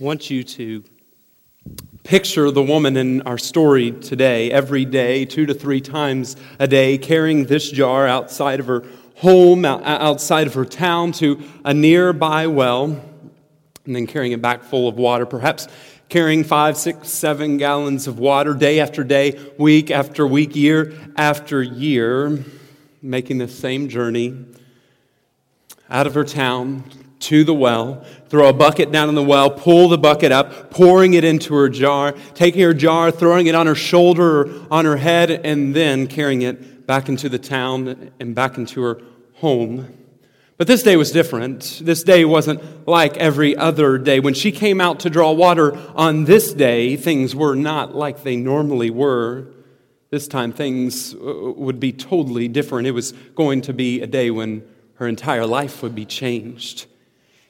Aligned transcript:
I 0.00 0.04
want 0.04 0.30
you 0.30 0.44
to 0.44 0.84
picture 2.04 2.52
the 2.52 2.62
woman 2.62 2.96
in 2.96 3.22
our 3.22 3.36
story 3.36 3.90
today, 3.90 4.48
every 4.48 4.84
day, 4.84 5.24
two 5.24 5.44
to 5.46 5.54
three 5.54 5.80
times 5.80 6.36
a 6.60 6.68
day, 6.68 6.98
carrying 6.98 7.46
this 7.46 7.68
jar 7.68 8.06
outside 8.06 8.60
of 8.60 8.66
her 8.66 8.84
home, 9.16 9.64
outside 9.64 10.46
of 10.46 10.54
her 10.54 10.64
town, 10.64 11.10
to 11.14 11.42
a 11.64 11.74
nearby 11.74 12.46
well, 12.46 12.84
and 12.84 13.96
then 13.96 14.06
carrying 14.06 14.30
it 14.30 14.40
back 14.40 14.62
full 14.62 14.86
of 14.86 14.94
water, 14.94 15.26
perhaps 15.26 15.66
carrying 16.08 16.44
five, 16.44 16.76
six, 16.76 17.08
seven 17.10 17.56
gallons 17.56 18.06
of 18.06 18.20
water 18.20 18.54
day 18.54 18.78
after 18.78 19.02
day, 19.02 19.36
week 19.58 19.90
after 19.90 20.24
week, 20.24 20.54
year 20.54 20.96
after 21.16 21.60
year, 21.60 22.44
making 23.02 23.38
the 23.38 23.48
same 23.48 23.88
journey 23.88 24.44
out 25.90 26.06
of 26.06 26.14
her 26.14 26.24
town 26.24 26.84
to 27.20 27.44
the 27.44 27.54
well, 27.54 28.04
throw 28.28 28.48
a 28.48 28.52
bucket 28.52 28.92
down 28.92 29.08
in 29.08 29.14
the 29.14 29.22
well, 29.22 29.50
pull 29.50 29.88
the 29.88 29.98
bucket 29.98 30.32
up, 30.32 30.70
pouring 30.70 31.14
it 31.14 31.24
into 31.24 31.54
her 31.54 31.68
jar, 31.68 32.12
taking 32.34 32.62
her 32.62 32.74
jar, 32.74 33.10
throwing 33.10 33.46
it 33.46 33.54
on 33.54 33.66
her 33.66 33.74
shoulder 33.74 34.42
or 34.42 34.66
on 34.70 34.84
her 34.84 34.96
head, 34.96 35.30
and 35.30 35.74
then 35.74 36.06
carrying 36.06 36.42
it 36.42 36.86
back 36.86 37.08
into 37.08 37.28
the 37.28 37.38
town 37.38 38.10
and 38.20 38.34
back 38.34 38.56
into 38.56 38.82
her 38.82 39.00
home. 39.34 39.94
But 40.56 40.66
this 40.66 40.82
day 40.82 40.96
was 40.96 41.12
different. 41.12 41.80
This 41.84 42.02
day 42.02 42.24
wasn't 42.24 42.88
like 42.88 43.16
every 43.16 43.56
other 43.56 43.96
day. 43.96 44.18
When 44.18 44.34
she 44.34 44.50
came 44.50 44.80
out 44.80 45.00
to 45.00 45.10
draw 45.10 45.30
water 45.30 45.78
on 45.94 46.24
this 46.24 46.52
day, 46.52 46.96
things 46.96 47.34
were 47.34 47.54
not 47.54 47.94
like 47.94 48.24
they 48.24 48.34
normally 48.34 48.90
were. 48.90 49.46
This 50.10 50.26
time, 50.26 50.52
things 50.52 51.14
uh, 51.14 51.52
would 51.54 51.78
be 51.78 51.92
totally 51.92 52.48
different. 52.48 52.88
It 52.88 52.92
was 52.92 53.12
going 53.36 53.60
to 53.62 53.72
be 53.72 54.00
a 54.00 54.06
day 54.06 54.30
when 54.30 54.66
her 54.94 55.06
entire 55.06 55.46
life 55.46 55.82
would 55.82 55.94
be 55.94 56.04
changed. 56.04 56.86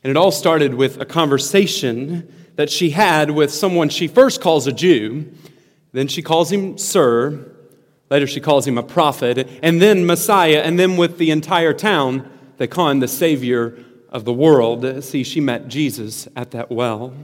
And 0.03 0.11
it 0.11 0.17
all 0.17 0.31
started 0.31 0.75
with 0.75 1.01
a 1.01 1.05
conversation 1.05 2.33
that 2.57 2.71
she 2.71 2.91
had 2.91 3.31
with 3.31 3.53
someone 3.53 3.89
she 3.89 4.09
first 4.09 4.41
calls 4.41 4.67
a 4.67 4.73
Jew, 4.73 5.33
then 5.93 6.09
she 6.09 6.23
calls 6.23 6.51
him 6.51 6.77
Sir, 6.77 7.55
later 8.11 8.27
she 8.27 8.41
calls 8.41 8.67
him 8.67 8.79
a 8.79 8.83
prophet, 8.83 9.49
and 9.63 9.81
then 9.81 10.07
Messiah, 10.07 10.61
and 10.65 10.79
then 10.79 10.97
with 10.97 11.19
the 11.19 11.31
entire 11.31 11.73
town, 11.73 12.31
they 12.57 12.67
call 12.67 12.91
him 12.91 13.01
the 13.01 13.09
Savior 13.09 13.85
of 14.09 14.25
the 14.25 14.33
world. 14.33 15.05
See, 15.05 15.23
she 15.23 15.41
met 15.41 15.69
Jesus 15.69 16.27
at 16.35 16.51
that 16.53 16.71
well. 16.71 17.15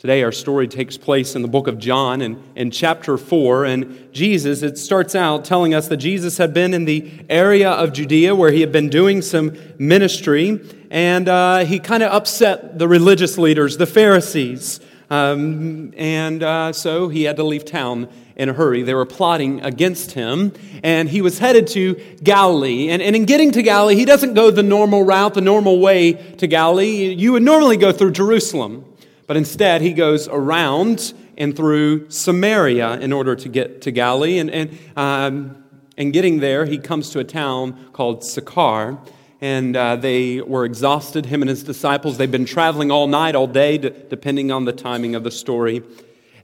Today, 0.00 0.22
our 0.22 0.32
story 0.32 0.66
takes 0.66 0.96
place 0.96 1.36
in 1.36 1.42
the 1.42 1.48
book 1.48 1.66
of 1.66 1.76
John 1.76 2.22
and 2.22 2.42
in 2.56 2.70
chapter 2.70 3.18
4. 3.18 3.66
And 3.66 4.08
Jesus, 4.14 4.62
it 4.62 4.78
starts 4.78 5.14
out 5.14 5.44
telling 5.44 5.74
us 5.74 5.88
that 5.88 5.98
Jesus 5.98 6.38
had 6.38 6.54
been 6.54 6.72
in 6.72 6.86
the 6.86 7.12
area 7.28 7.68
of 7.70 7.92
Judea 7.92 8.34
where 8.34 8.50
he 8.50 8.62
had 8.62 8.72
been 8.72 8.88
doing 8.88 9.20
some 9.20 9.54
ministry. 9.76 10.58
And 10.90 11.28
uh, 11.28 11.66
he 11.66 11.78
kind 11.80 12.02
of 12.02 12.12
upset 12.12 12.78
the 12.78 12.88
religious 12.88 13.36
leaders, 13.36 13.76
the 13.76 13.84
Pharisees. 13.84 14.80
Um, 15.10 15.92
and 15.98 16.42
uh, 16.42 16.72
so 16.72 17.10
he 17.10 17.24
had 17.24 17.36
to 17.36 17.44
leave 17.44 17.66
town 17.66 18.08
in 18.36 18.48
a 18.48 18.54
hurry. 18.54 18.82
They 18.82 18.94
were 18.94 19.04
plotting 19.04 19.60
against 19.60 20.12
him, 20.12 20.54
and 20.82 21.10
he 21.10 21.20
was 21.20 21.38
headed 21.38 21.66
to 21.66 21.96
Galilee. 22.22 22.88
And, 22.88 23.02
and 23.02 23.14
in 23.14 23.26
getting 23.26 23.52
to 23.52 23.62
Galilee, 23.62 23.96
he 23.96 24.06
doesn't 24.06 24.32
go 24.32 24.50
the 24.50 24.62
normal 24.62 25.02
route, 25.02 25.34
the 25.34 25.42
normal 25.42 25.78
way 25.78 26.14
to 26.14 26.46
Galilee. 26.46 27.12
You 27.12 27.32
would 27.32 27.42
normally 27.42 27.76
go 27.76 27.92
through 27.92 28.12
Jerusalem. 28.12 28.86
But 29.30 29.36
instead, 29.36 29.80
he 29.80 29.92
goes 29.92 30.26
around 30.26 31.14
and 31.38 31.54
through 31.54 32.10
Samaria 32.10 32.98
in 32.98 33.12
order 33.12 33.36
to 33.36 33.48
get 33.48 33.82
to 33.82 33.92
Galilee. 33.92 34.40
And, 34.40 34.50
and, 34.50 34.78
um, 34.96 35.62
and 35.96 36.12
getting 36.12 36.40
there, 36.40 36.64
he 36.64 36.78
comes 36.78 37.10
to 37.10 37.20
a 37.20 37.24
town 37.24 37.92
called 37.92 38.24
Sychar. 38.24 38.98
And 39.40 39.76
uh, 39.76 39.94
they 39.94 40.40
were 40.40 40.64
exhausted, 40.64 41.26
him 41.26 41.42
and 41.42 41.48
his 41.48 41.62
disciples. 41.62 42.18
They've 42.18 42.28
been 42.28 42.44
traveling 42.44 42.90
all 42.90 43.06
night, 43.06 43.36
all 43.36 43.46
day, 43.46 43.78
depending 43.78 44.50
on 44.50 44.64
the 44.64 44.72
timing 44.72 45.14
of 45.14 45.22
the 45.22 45.30
story. 45.30 45.84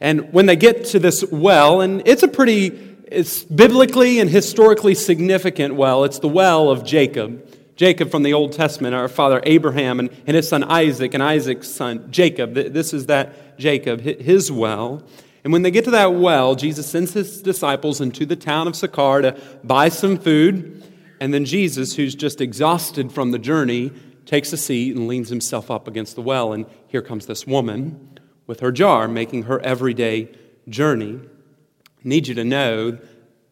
And 0.01 0.33
when 0.33 0.47
they 0.47 0.55
get 0.55 0.85
to 0.85 1.01
this 1.01 1.25
well, 1.33 1.81
and 1.81 2.07
it's 2.07 2.23
a 2.23 2.29
pretty, 2.29 2.69
it's 3.11 3.43
biblically 3.43 4.21
and 4.21 4.31
historically 4.31 4.95
significant 4.95 5.75
well, 5.75 6.05
it's 6.05 6.21
the 6.21 6.29
well 6.29 6.71
of 6.71 6.85
Jacob. 6.85 7.46
Jacob 7.77 8.11
from 8.11 8.23
the 8.23 8.33
Old 8.33 8.53
Testament, 8.53 8.95
our 8.95 9.07
father 9.07 9.41
Abraham, 9.45 10.01
and, 10.01 10.11
and 10.27 10.35
his 10.35 10.49
son 10.49 10.65
Isaac, 10.65 11.13
and 11.13 11.23
Isaac's 11.23 11.69
son 11.69 12.11
Jacob. 12.11 12.55
This 12.55 12.95
is 12.95 13.07
that 13.07 13.59
Jacob, 13.59 14.01
his 14.01 14.51
well. 14.51 15.03
And 15.45 15.53
when 15.53 15.63
they 15.63 15.71
get 15.71 15.85
to 15.85 15.91
that 15.93 16.15
well, 16.15 16.55
Jesus 16.55 16.87
sends 16.89 17.13
his 17.13 17.41
disciples 17.41 18.01
into 18.01 18.27
the 18.27 18.35
town 18.35 18.67
of 18.67 18.75
Sychar 18.75 19.23
to 19.23 19.41
buy 19.63 19.91
some 19.91 20.19
food. 20.19 20.83
And 21.21 21.33
then 21.33 21.45
Jesus, 21.45 21.95
who's 21.95 22.15
just 22.15 22.41
exhausted 22.41 23.13
from 23.13 23.31
the 23.31 23.39
journey, 23.39 23.93
takes 24.25 24.53
a 24.53 24.57
seat 24.57 24.97
and 24.97 25.07
leans 25.07 25.29
himself 25.29 25.71
up 25.71 25.87
against 25.87 26.17
the 26.17 26.23
well. 26.23 26.53
And 26.53 26.67
here 26.89 27.03
comes 27.03 27.27
this 27.27 27.47
woman 27.47 28.19
with 28.47 28.61
her 28.61 28.73
jar, 28.73 29.07
making 29.07 29.45
her 29.45 29.61
everyday 29.61 30.31
journey. 30.69 31.21
I 31.23 32.09
need 32.09 32.27
you 32.27 32.35
to 32.35 32.45
know 32.45 32.99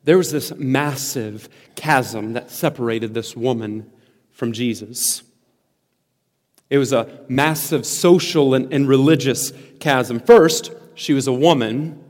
there 0.05 0.19
was 0.19 0.33
this 0.33 0.53
massive 0.57 1.49
chasm 1.77 2.33
that 2.33 2.51
separated 2.51 3.15
this 3.15 3.37
woman 3.37 3.91
from 4.45 4.53
Jesus. 4.53 5.23
It 6.69 6.77
was 6.77 6.93
a 6.93 7.21
massive 7.31 7.87
social 7.87 8.53
and, 8.53 8.71
and 8.75 8.87
religious 8.87 9.55
chasm. 9.81 10.21
First, 10.21 10.71
she 10.95 11.15
was 11.15 11.27
a 11.27 11.33
woman, 11.33 12.05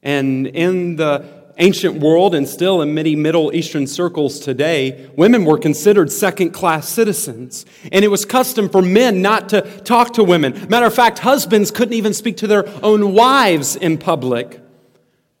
and 0.00 0.46
in 0.46 0.94
the 0.94 1.24
ancient 1.56 1.98
world 1.98 2.36
and 2.36 2.48
still 2.48 2.82
in 2.82 2.94
many 2.94 3.16
Middle 3.16 3.52
Eastern 3.52 3.88
circles 3.88 4.38
today, 4.38 5.10
women 5.16 5.44
were 5.44 5.58
considered 5.58 6.12
second 6.12 6.50
class 6.50 6.88
citizens. 6.88 7.66
And 7.90 8.04
it 8.04 8.08
was 8.08 8.24
custom 8.24 8.68
for 8.68 8.80
men 8.80 9.20
not 9.20 9.48
to 9.48 9.62
talk 9.80 10.14
to 10.14 10.22
women. 10.22 10.68
Matter 10.68 10.86
of 10.86 10.94
fact, 10.94 11.18
husbands 11.18 11.72
couldn't 11.72 11.94
even 11.94 12.14
speak 12.14 12.36
to 12.36 12.46
their 12.46 12.64
own 12.84 13.12
wives 13.12 13.74
in 13.74 13.98
public. 13.98 14.60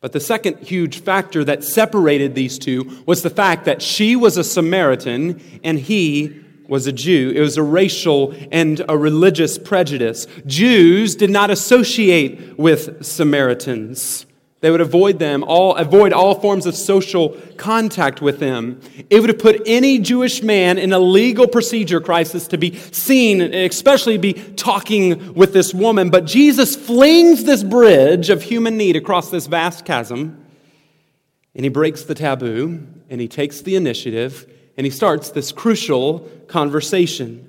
But 0.00 0.12
the 0.12 0.20
second 0.20 0.58
huge 0.58 1.00
factor 1.00 1.44
that 1.44 1.62
separated 1.62 2.34
these 2.34 2.58
two 2.58 3.02
was 3.04 3.22
the 3.22 3.30
fact 3.30 3.66
that 3.66 3.82
she 3.82 4.16
was 4.16 4.38
a 4.38 4.44
Samaritan 4.44 5.40
and 5.62 5.78
he 5.78 6.42
was 6.68 6.86
a 6.86 6.92
Jew. 6.92 7.32
It 7.34 7.40
was 7.40 7.58
a 7.58 7.62
racial 7.62 8.34
and 8.50 8.80
a 8.88 8.96
religious 8.96 9.58
prejudice. 9.58 10.26
Jews 10.46 11.16
did 11.16 11.28
not 11.28 11.50
associate 11.50 12.58
with 12.58 13.04
Samaritans. 13.04 14.24
They 14.60 14.70
would 14.70 14.82
avoid 14.82 15.18
them, 15.18 15.42
all, 15.42 15.74
avoid 15.76 16.12
all 16.12 16.38
forms 16.38 16.66
of 16.66 16.76
social 16.76 17.30
contact 17.56 18.20
with 18.20 18.40
them. 18.40 18.80
It 19.08 19.20
would 19.20 19.30
have 19.30 19.38
put 19.38 19.62
any 19.64 19.98
Jewish 19.98 20.42
man 20.42 20.76
in 20.76 20.92
a 20.92 20.98
legal 20.98 21.48
procedure 21.48 22.00
crisis 22.00 22.46
to 22.48 22.58
be 22.58 22.76
seen, 22.76 23.40
especially 23.40 24.18
be 24.18 24.34
talking 24.34 25.32
with 25.32 25.54
this 25.54 25.72
woman. 25.72 26.10
But 26.10 26.26
Jesus 26.26 26.76
flings 26.76 27.44
this 27.44 27.64
bridge 27.64 28.28
of 28.28 28.42
human 28.42 28.76
need 28.76 28.96
across 28.96 29.30
this 29.30 29.46
vast 29.46 29.86
chasm, 29.86 30.44
and 31.54 31.64
he 31.64 31.70
breaks 31.70 32.02
the 32.02 32.14
taboo, 32.14 32.86
and 33.08 33.20
he 33.20 33.28
takes 33.28 33.62
the 33.62 33.76
initiative, 33.76 34.46
and 34.76 34.84
he 34.84 34.90
starts 34.90 35.30
this 35.30 35.52
crucial 35.52 36.20
conversation. 36.48 37.46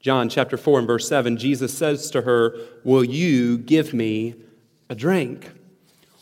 John 0.00 0.28
chapter 0.28 0.58
4 0.58 0.80
and 0.80 0.86
verse 0.86 1.08
7, 1.08 1.38
Jesus 1.38 1.76
says 1.76 2.10
to 2.10 2.22
her, 2.22 2.54
Will 2.84 3.02
you 3.02 3.56
give 3.56 3.94
me 3.94 4.34
a 4.90 4.94
drink? 4.94 5.52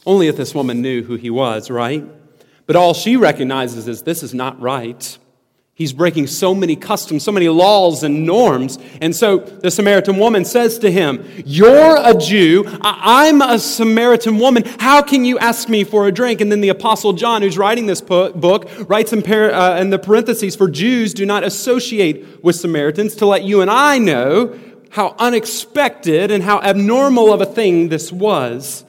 Only 0.07 0.29
if 0.29 0.37
this 0.37 0.55
woman 0.55 0.81
knew 0.81 1.03
who 1.03 1.17
he 1.17 1.29
was, 1.29 1.69
right? 1.69 2.05
But 2.67 2.77
all 2.77 2.95
she 2.95 3.17
recognizes 3.17 3.89
is 3.89 4.03
this 4.03 4.23
is 4.23 4.33
not 4.33 4.61
right. 4.61 5.19
He's 5.75 5.93
breaking 5.93 6.29
so 6.29 6.55
many 6.55 6.75
customs, 6.75 7.23
so 7.23 7.31
many 7.31 7.51
laws 7.51 8.03
and 8.03 8.25
norms. 8.25 8.79
And 9.03 9.15
so 9.15 9.37
the 9.37 9.71
Samaritan 9.71 10.17
woman 10.17 10.47
says 10.47 10.79
to 10.79 10.91
him, 10.91 11.23
You're 11.45 11.99
a 12.03 12.15
Jew. 12.15 12.65
I'm 12.81 13.43
a 13.43 13.59
Samaritan 13.59 14.39
woman. 14.39 14.63
How 14.79 15.03
can 15.03 15.27
you 15.27 15.39
ask 15.39 15.69
me 15.69 15.85
for 15.85 16.07
a 16.07 16.13
drink? 16.13 16.41
And 16.41 16.51
then 16.51 16.63
the 16.63 16.71
Apostle 16.71 17.13
John, 17.13 17.43
who's 17.43 17.59
writing 17.59 17.85
this 17.85 18.01
book, 18.01 18.71
writes 18.89 19.13
in, 19.13 19.31
uh, 19.31 19.77
in 19.79 19.91
the 19.91 19.99
parentheses, 19.99 20.57
For 20.57 20.71
Jews 20.71 21.13
do 21.13 21.27
not 21.27 21.45
associate 21.45 22.43
with 22.43 22.57
Samaritans 22.57 23.15
to 23.17 23.27
let 23.27 23.45
you 23.45 23.61
and 23.61 23.71
I 23.71 23.99
know 23.99 24.59
how 24.91 25.15
unexpected 25.19 26.31
and 26.31 26.43
how 26.43 26.63
abnormal 26.63 27.35
of 27.35 27.43
a 27.43 27.47
thing 27.47 27.91
this 27.91 28.11
was. 28.11 28.87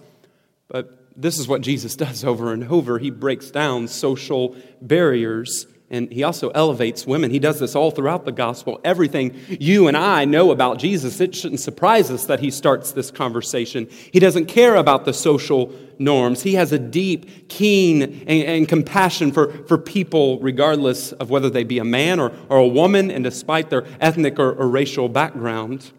This 1.17 1.39
is 1.39 1.47
what 1.47 1.61
Jesus 1.61 1.95
does 1.95 2.23
over 2.23 2.53
and 2.53 2.63
over. 2.63 2.99
He 2.99 3.09
breaks 3.09 3.49
down 3.51 3.87
social 3.87 4.55
barriers 4.81 5.65
and 5.89 6.11
he 6.11 6.23
also 6.23 6.49
elevates 6.49 7.07
women. 7.07 7.31
He 7.31 7.39
does 7.39 7.59
this 7.59 7.73
all 7.73 7.91
throughout 7.91 8.25
the 8.25 8.31
gospel. 8.33 8.81
Everything 8.83 9.39
you 9.47 9.87
and 9.87 9.95
I 9.95 10.25
know 10.25 10.51
about 10.51 10.79
Jesus, 10.79 11.21
it 11.21 11.33
shouldn't 11.33 11.61
surprise 11.61 12.11
us 12.11 12.25
that 12.25 12.41
he 12.41 12.51
starts 12.51 12.91
this 12.91 13.09
conversation. 13.09 13.87
He 14.11 14.19
doesn't 14.19 14.47
care 14.47 14.75
about 14.75 15.05
the 15.05 15.13
social 15.13 15.73
norms. 15.97 16.43
He 16.43 16.55
has 16.55 16.73
a 16.73 16.79
deep, 16.79 17.47
keen, 17.47 18.03
and, 18.03 18.29
and 18.43 18.67
compassion 18.67 19.31
for, 19.31 19.51
for 19.63 19.77
people, 19.77 20.39
regardless 20.39 21.13
of 21.13 21.29
whether 21.29 21.49
they 21.49 21.63
be 21.63 21.79
a 21.79 21.85
man 21.85 22.19
or, 22.19 22.33
or 22.49 22.57
a 22.57 22.67
woman, 22.67 23.09
and 23.09 23.23
despite 23.23 23.69
their 23.69 23.85
ethnic 24.01 24.39
or, 24.39 24.51
or 24.51 24.67
racial 24.67 25.07
background. 25.07 25.93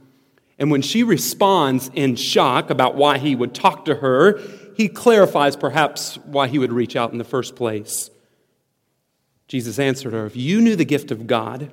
And 0.59 0.71
when 0.71 0.83
she 0.83 1.03
responds 1.03 1.91
in 1.95 2.17
shock 2.17 2.69
about 2.69 2.95
why 2.95 3.17
he 3.17 3.35
would 3.35 3.55
talk 3.55 3.87
to 3.87 3.97
her, 3.97 4.39
he 4.79 4.89
clarifies 4.89 5.57
perhaps 5.57 6.19
why 6.19 6.47
he 6.47 6.57
would 6.57 6.73
reach 6.73 6.95
out 6.95 7.11
in 7.11 7.19
the 7.19 7.25
first 7.25 7.57
place. 7.57 8.11
Jesus 9.49 9.77
answered 9.81 10.13
her, 10.13 10.25
If 10.25 10.37
you 10.37 10.61
knew 10.61 10.77
the 10.77 10.85
gift 10.85 11.11
of 11.11 11.27
God 11.27 11.73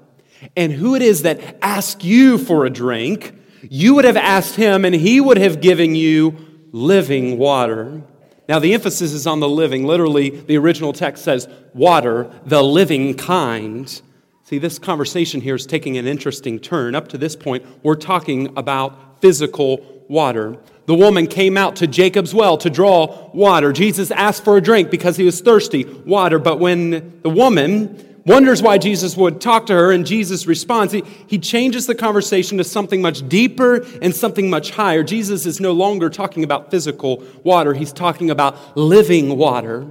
and 0.58 0.74
who 0.74 0.96
it 0.96 1.04
is 1.04 1.22
that 1.22 1.40
asks 1.62 2.04
you 2.04 2.40
for 2.40 2.66
a 2.66 2.70
drink, 2.72 3.36
you 3.62 3.94
would 3.94 4.06
have 4.06 4.18
asked 4.18 4.56
him, 4.56 4.86
and 4.86 4.96
he 4.96 5.22
would 5.22 5.38
have 5.38 5.62
given 5.62 5.94
you 5.94 6.36
living 6.72 7.38
water. 7.38 8.02
Now, 8.50 8.58
the 8.58 8.74
emphasis 8.74 9.14
is 9.14 9.28
on 9.28 9.40
the 9.40 9.50
living. 9.50 9.86
Literally, 9.86 10.32
the 10.32 10.58
original 10.58 10.92
text 10.92 11.24
says, 11.24 11.48
water, 11.76 12.32
the 12.44 12.64
living 12.64 13.14
kind. 13.14 14.02
See, 14.46 14.58
this 14.58 14.80
conversation 14.80 15.42
here 15.42 15.56
is 15.56 15.68
taking 15.68 15.98
an 15.98 16.08
interesting 16.08 16.58
turn. 16.58 16.96
Up 16.96 17.08
to 17.10 17.20
this 17.20 17.36
point, 17.36 17.66
we're 17.84 17.96
talking 17.96 18.52
about 18.58 19.22
physical 19.22 19.95
water. 20.08 20.58
The 20.86 20.96
woman 20.96 21.28
came 21.28 21.58
out 21.58 21.78
to 21.78 21.88
Jacob's 21.88 22.34
well 22.34 22.58
to 22.60 22.70
draw 22.70 23.30
water. 23.34 23.74
Jesus 23.74 24.12
asked 24.12 24.44
for 24.44 24.58
a 24.58 24.62
drink 24.62 24.92
because 24.92 25.18
he 25.18 25.24
was 25.24 25.42
thirsty, 25.42 25.84
water. 25.84 26.38
But 26.38 26.60
when 26.60 27.20
the 27.22 27.30
woman 27.30 28.06
wonders 28.26 28.62
why 28.62 28.78
Jesus 28.78 29.16
would 29.16 29.40
talk 29.40 29.68
to 29.68 29.74
her, 29.74 29.92
and 29.92 30.06
Jesus 30.06 30.48
responds. 30.48 30.92
He, 30.92 31.04
he 31.28 31.38
changes 31.38 31.86
the 31.86 31.96
conversation 31.96 32.58
to 32.58 32.64
something 32.64 33.02
much 33.02 33.28
deeper 33.30 33.86
and 34.02 34.16
something 34.16 34.50
much 34.50 34.72
higher. 34.72 35.04
Jesus 35.04 35.46
is 35.46 35.60
no 35.60 35.72
longer 35.72 36.10
talking 36.10 36.44
about 36.44 36.72
physical 36.72 37.24
water, 37.44 37.74
he's 37.74 37.94
talking 37.94 38.30
about 38.30 38.76
living 38.76 39.38
water, 39.38 39.88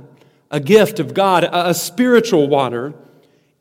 a 0.50 0.60
gift 0.60 0.98
of 0.98 1.14
God, 1.14 1.44
a, 1.44 1.70
a 1.70 1.74
spiritual 1.74 2.48
water. 2.48 2.92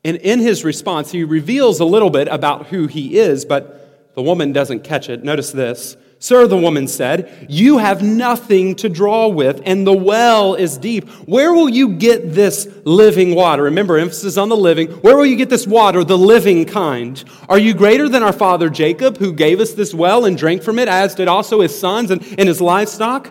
And 0.06 0.18
in 0.18 0.40
his 0.40 0.64
response, 0.64 1.12
he 1.12 1.24
reveals 1.24 1.80
a 1.80 1.84
little 1.86 2.10
bit 2.10 2.28
about 2.28 2.66
who 2.66 2.88
he 2.88 3.18
is, 3.18 3.46
but 3.46 4.14
the 4.14 4.22
woman 4.22 4.52
doesn't 4.52 4.84
catch 4.84 5.08
it. 5.08 5.24
Notice 5.24 5.50
this. 5.50 5.96
Sir, 6.24 6.46
the 6.46 6.56
woman 6.56 6.88
said, 6.88 7.46
you 7.50 7.76
have 7.76 8.02
nothing 8.02 8.76
to 8.76 8.88
draw 8.88 9.28
with, 9.28 9.60
and 9.66 9.86
the 9.86 9.92
well 9.92 10.54
is 10.54 10.78
deep. 10.78 11.06
Where 11.26 11.52
will 11.52 11.68
you 11.68 11.96
get 11.96 12.32
this 12.32 12.66
living 12.86 13.34
water? 13.34 13.64
Remember, 13.64 13.98
emphasis 13.98 14.38
on 14.38 14.48
the 14.48 14.56
living. 14.56 14.88
Where 15.02 15.18
will 15.18 15.26
you 15.26 15.36
get 15.36 15.50
this 15.50 15.66
water, 15.66 16.02
the 16.02 16.16
living 16.16 16.64
kind? 16.64 17.22
Are 17.46 17.58
you 17.58 17.74
greater 17.74 18.08
than 18.08 18.22
our 18.22 18.32
father 18.32 18.70
Jacob, 18.70 19.18
who 19.18 19.34
gave 19.34 19.60
us 19.60 19.74
this 19.74 19.92
well 19.92 20.24
and 20.24 20.38
drank 20.38 20.62
from 20.62 20.78
it, 20.78 20.88
as 20.88 21.14
did 21.14 21.28
also 21.28 21.60
his 21.60 21.78
sons 21.78 22.10
and, 22.10 22.22
and 22.38 22.48
his 22.48 22.58
livestock? 22.58 23.30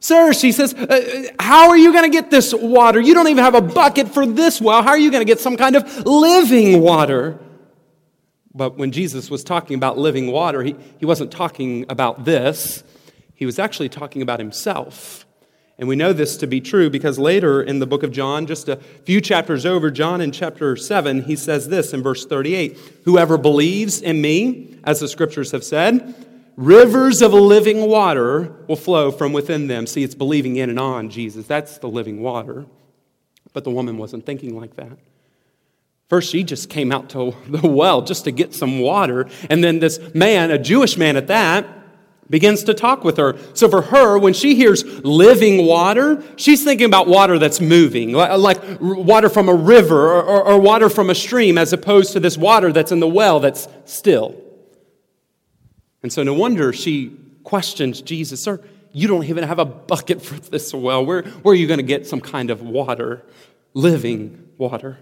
Sir, 0.00 0.32
she 0.32 0.50
says, 0.50 0.74
uh, 0.74 1.28
how 1.38 1.68
are 1.68 1.78
you 1.78 1.92
going 1.92 2.10
to 2.10 2.10
get 2.10 2.32
this 2.32 2.52
water? 2.52 3.00
You 3.00 3.14
don't 3.14 3.28
even 3.28 3.44
have 3.44 3.54
a 3.54 3.62
bucket 3.62 4.08
for 4.08 4.26
this 4.26 4.60
well. 4.60 4.82
How 4.82 4.90
are 4.90 4.98
you 4.98 5.12
going 5.12 5.24
to 5.24 5.24
get 5.24 5.38
some 5.38 5.56
kind 5.56 5.76
of 5.76 6.04
living 6.04 6.80
water? 6.80 7.38
But 8.54 8.76
when 8.78 8.92
Jesus 8.92 9.30
was 9.30 9.42
talking 9.42 9.76
about 9.76 9.98
living 9.98 10.30
water, 10.30 10.62
he, 10.62 10.76
he 10.98 11.06
wasn't 11.06 11.32
talking 11.32 11.84
about 11.88 12.24
this. 12.24 12.84
He 13.34 13.46
was 13.46 13.58
actually 13.58 13.88
talking 13.88 14.22
about 14.22 14.38
himself. 14.38 15.26
And 15.76 15.88
we 15.88 15.96
know 15.96 16.12
this 16.12 16.36
to 16.36 16.46
be 16.46 16.60
true 16.60 16.88
because 16.88 17.18
later 17.18 17.60
in 17.60 17.80
the 17.80 17.86
book 17.86 18.04
of 18.04 18.12
John, 18.12 18.46
just 18.46 18.68
a 18.68 18.76
few 18.76 19.20
chapters 19.20 19.66
over, 19.66 19.90
John 19.90 20.20
in 20.20 20.30
chapter 20.30 20.76
7, 20.76 21.24
he 21.24 21.34
says 21.34 21.68
this 21.68 21.92
in 21.92 22.02
verse 22.02 22.24
38 22.24 22.78
Whoever 23.04 23.36
believes 23.36 24.00
in 24.00 24.20
me, 24.20 24.78
as 24.84 25.00
the 25.00 25.08
scriptures 25.08 25.50
have 25.50 25.64
said, 25.64 26.14
rivers 26.56 27.22
of 27.22 27.32
living 27.32 27.88
water 27.88 28.54
will 28.68 28.76
flow 28.76 29.10
from 29.10 29.32
within 29.32 29.66
them. 29.66 29.88
See, 29.88 30.04
it's 30.04 30.14
believing 30.14 30.56
in 30.56 30.70
and 30.70 30.78
on 30.78 31.10
Jesus. 31.10 31.46
That's 31.46 31.78
the 31.78 31.88
living 31.88 32.22
water. 32.22 32.66
But 33.52 33.64
the 33.64 33.70
woman 33.70 33.98
wasn't 33.98 34.24
thinking 34.24 34.56
like 34.56 34.76
that. 34.76 34.96
First, 36.08 36.30
she 36.30 36.44
just 36.44 36.68
came 36.68 36.92
out 36.92 37.10
to 37.10 37.34
the 37.48 37.66
well 37.66 38.02
just 38.02 38.24
to 38.24 38.30
get 38.30 38.54
some 38.54 38.80
water. 38.80 39.28
And 39.48 39.64
then 39.64 39.78
this 39.78 39.98
man, 40.14 40.50
a 40.50 40.58
Jewish 40.58 40.96
man 40.96 41.16
at 41.16 41.28
that, 41.28 41.66
begins 42.30 42.64
to 42.64 42.74
talk 42.74 43.04
with 43.04 43.16
her. 43.16 43.36
So 43.52 43.68
for 43.68 43.82
her, 43.82 44.18
when 44.18 44.32
she 44.32 44.54
hears 44.54 44.84
living 45.04 45.66
water, 45.66 46.22
she's 46.36 46.64
thinking 46.64 46.86
about 46.86 47.06
water 47.06 47.38
that's 47.38 47.60
moving, 47.60 48.12
like 48.12 48.60
water 48.80 49.28
from 49.28 49.48
a 49.48 49.54
river 49.54 50.10
or, 50.10 50.22
or, 50.22 50.42
or, 50.48 50.58
water 50.58 50.88
from 50.88 51.10
a 51.10 51.14
stream, 51.14 51.58
as 51.58 51.72
opposed 51.72 52.12
to 52.14 52.20
this 52.20 52.38
water 52.38 52.72
that's 52.72 52.92
in 52.92 53.00
the 53.00 53.08
well 53.08 53.40
that's 53.40 53.68
still. 53.84 54.40
And 56.02 56.12
so 56.12 56.22
no 56.22 56.34
wonder 56.34 56.72
she 56.72 57.16
questions 57.44 58.00
Jesus, 58.00 58.42
Sir, 58.42 58.60
you 58.92 59.08
don't 59.08 59.24
even 59.24 59.44
have 59.44 59.58
a 59.58 59.64
bucket 59.64 60.22
for 60.22 60.34
this 60.34 60.72
well. 60.72 61.04
Where, 61.04 61.22
where 61.22 61.52
are 61.52 61.56
you 61.56 61.66
going 61.66 61.78
to 61.78 61.84
get 61.84 62.06
some 62.06 62.20
kind 62.20 62.50
of 62.50 62.62
water, 62.62 63.22
living 63.74 64.48
water? 64.56 64.98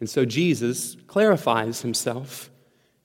And 0.00 0.08
so 0.08 0.24
Jesus 0.24 0.96
clarifies 1.06 1.82
himself. 1.82 2.50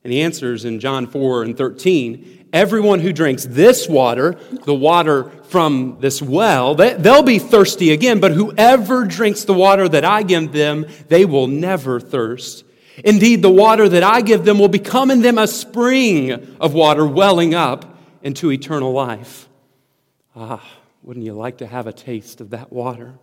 And 0.03 0.13
he 0.13 0.21
answers 0.21 0.65
in 0.65 0.79
John 0.79 1.07
4 1.07 1.43
and 1.43 1.57
13 1.57 2.45
Everyone 2.53 3.01
who 3.01 3.11
drinks 3.11 3.43
this 3.43 3.89
water, 3.89 4.37
the 4.63 4.73
water 4.73 5.29
from 5.49 5.97
this 5.99 6.21
well, 6.21 6.73
they'll 6.73 7.21
be 7.21 7.37
thirsty 7.37 7.91
again, 7.91 8.21
but 8.21 8.31
whoever 8.31 9.03
drinks 9.03 9.43
the 9.43 9.53
water 9.53 9.89
that 9.89 10.05
I 10.05 10.23
give 10.23 10.53
them, 10.53 10.85
they 11.09 11.25
will 11.25 11.47
never 11.47 11.99
thirst. 11.99 12.63
Indeed, 13.03 13.41
the 13.41 13.51
water 13.51 13.89
that 13.89 14.03
I 14.03 14.21
give 14.21 14.45
them 14.45 14.57
will 14.57 14.69
become 14.69 15.11
in 15.11 15.21
them 15.21 15.37
a 15.37 15.47
spring 15.47 16.31
of 16.61 16.73
water 16.73 17.05
welling 17.05 17.53
up 17.53 17.99
into 18.21 18.49
eternal 18.51 18.93
life. 18.93 19.49
Ah, 20.33 20.63
wouldn't 21.03 21.25
you 21.25 21.33
like 21.33 21.57
to 21.57 21.67
have 21.67 21.87
a 21.87 21.93
taste 21.93 22.39
of 22.39 22.51
that 22.51 22.71
water? 22.71 23.15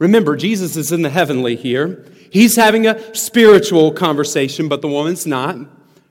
Remember, 0.00 0.34
Jesus 0.34 0.76
is 0.76 0.90
in 0.90 1.02
the 1.02 1.10
heavenly 1.10 1.54
here. 1.54 2.04
He's 2.30 2.56
having 2.56 2.86
a 2.86 3.14
spiritual 3.14 3.92
conversation, 3.92 4.66
but 4.66 4.80
the 4.80 4.88
woman's 4.88 5.26
not. 5.26 5.58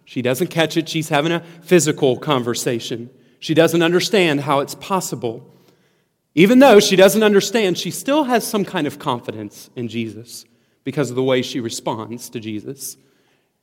She 0.06 0.22
doesn't 0.22 0.48
catch 0.48 0.78
it. 0.78 0.88
She's 0.88 1.10
having 1.10 1.32
a 1.32 1.42
physical 1.62 2.16
conversation. 2.18 3.10
She 3.40 3.56
doesn't 3.56 3.82
understand 3.82 4.42
how 4.42 4.60
it's 4.60 4.76
possible. 4.76 5.52
Even 6.36 6.60
though 6.60 6.80
she 6.80 6.96
doesn't 6.96 7.24
understand, 7.24 7.80
she 7.80 7.90
still 7.90 8.26
has 8.26 8.46
some 8.46 8.64
kind 8.64 8.86
of 8.86 9.00
confidence 9.00 9.72
in 9.76 9.88
Jesus 9.88 10.46
because 10.84 11.10
of 11.10 11.16
the 11.16 11.24
way 11.24 11.42
she 11.42 11.60
responds 11.60 12.30
to 12.30 12.40
Jesus. 12.40 12.96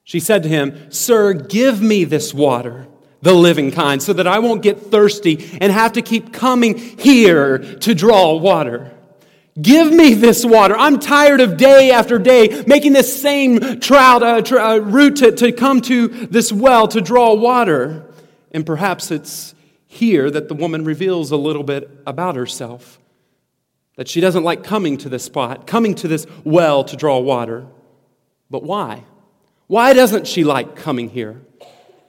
She 0.02 0.18
said 0.18 0.42
to 0.42 0.48
him, 0.48 0.90
Sir, 0.90 1.34
give 1.34 1.80
me 1.80 2.02
this 2.02 2.34
water, 2.34 2.88
the 3.22 3.32
living 3.32 3.70
kind, 3.70 4.02
so 4.02 4.12
that 4.12 4.26
I 4.26 4.40
won't 4.40 4.62
get 4.62 4.80
thirsty 4.80 5.56
and 5.60 5.72
have 5.72 5.92
to 5.92 6.02
keep 6.02 6.32
coming 6.32 6.76
here 6.76 7.58
to 7.58 7.94
draw 7.94 8.34
water. 8.36 8.95
Give 9.60 9.90
me 9.90 10.12
this 10.12 10.44
water. 10.44 10.76
I'm 10.76 10.98
tired 10.98 11.40
of 11.40 11.56
day 11.56 11.90
after 11.90 12.18
day 12.18 12.62
making 12.66 12.92
this 12.92 13.20
same 13.20 13.80
trout, 13.80 14.22
uh, 14.22 14.42
tra- 14.42 14.74
uh, 14.74 14.78
route 14.78 15.16
to, 15.16 15.32
to 15.32 15.52
come 15.52 15.80
to 15.82 16.08
this 16.08 16.52
well 16.52 16.86
to 16.88 17.00
draw 17.00 17.32
water. 17.32 18.04
And 18.52 18.66
perhaps 18.66 19.10
it's 19.10 19.54
here 19.86 20.30
that 20.30 20.48
the 20.48 20.54
woman 20.54 20.84
reveals 20.84 21.30
a 21.30 21.36
little 21.36 21.62
bit 21.62 21.90
about 22.06 22.36
herself. 22.36 22.98
That 23.96 24.08
she 24.08 24.20
doesn't 24.20 24.44
like 24.44 24.62
coming 24.62 24.98
to 24.98 25.08
this 25.08 25.24
spot, 25.24 25.66
coming 25.66 25.94
to 25.96 26.08
this 26.08 26.26
well 26.44 26.84
to 26.84 26.96
draw 26.96 27.18
water. 27.18 27.66
But 28.50 28.62
why? 28.62 29.04
Why 29.68 29.94
doesn't 29.94 30.26
she 30.26 30.44
like 30.44 30.76
coming 30.76 31.08
here? 31.08 31.40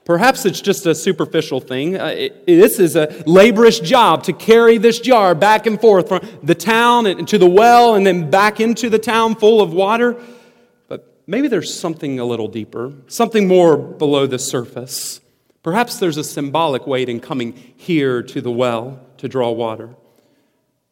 Perhaps 0.07 0.46
it's 0.46 0.62
just 0.62 0.86
a 0.86 0.96
superficial 0.96 1.60
thing. 1.60 2.00
Uh, 2.00 2.05
it, 2.05 2.46
this 2.46 2.79
is 2.79 2.96
a 2.96 3.24
laborious 3.25 3.82
job 3.82 4.24
to 4.24 4.32
carry 4.32 4.77
this 4.77 5.01
jar 5.01 5.36
back 5.36 5.65
and 5.65 5.82
forth 5.82 6.08
from 6.08 6.25
the 6.41 6.55
town 6.55 7.25
to 7.25 7.38
the 7.38 7.50
well 7.50 7.93
and 7.93 8.08
then 8.08 8.29
back 8.29 8.62
into 8.62 8.89
the 8.89 9.00
town 9.00 9.36
full 9.36 9.60
of 9.60 9.74
water. 9.74 10.15
But 10.88 11.13
maybe 11.27 11.50
there's 11.50 11.77
something 11.77 12.22
a 12.22 12.24
little 12.24 12.48
deeper, 12.48 12.93
something 13.08 13.50
more 13.50 13.75
below 13.75 14.27
the 14.27 14.39
surface. 14.39 15.20
Perhaps 15.62 16.00
there's 16.00 16.15
a 16.15 16.24
symbolic 16.24 16.88
weight 16.88 17.10
in 17.10 17.20
coming 17.20 17.51
here 17.75 18.24
to 18.24 18.39
the 18.39 18.50
well 18.50 19.01
to 19.17 19.27
draw 19.27 19.51
water. 19.51 19.93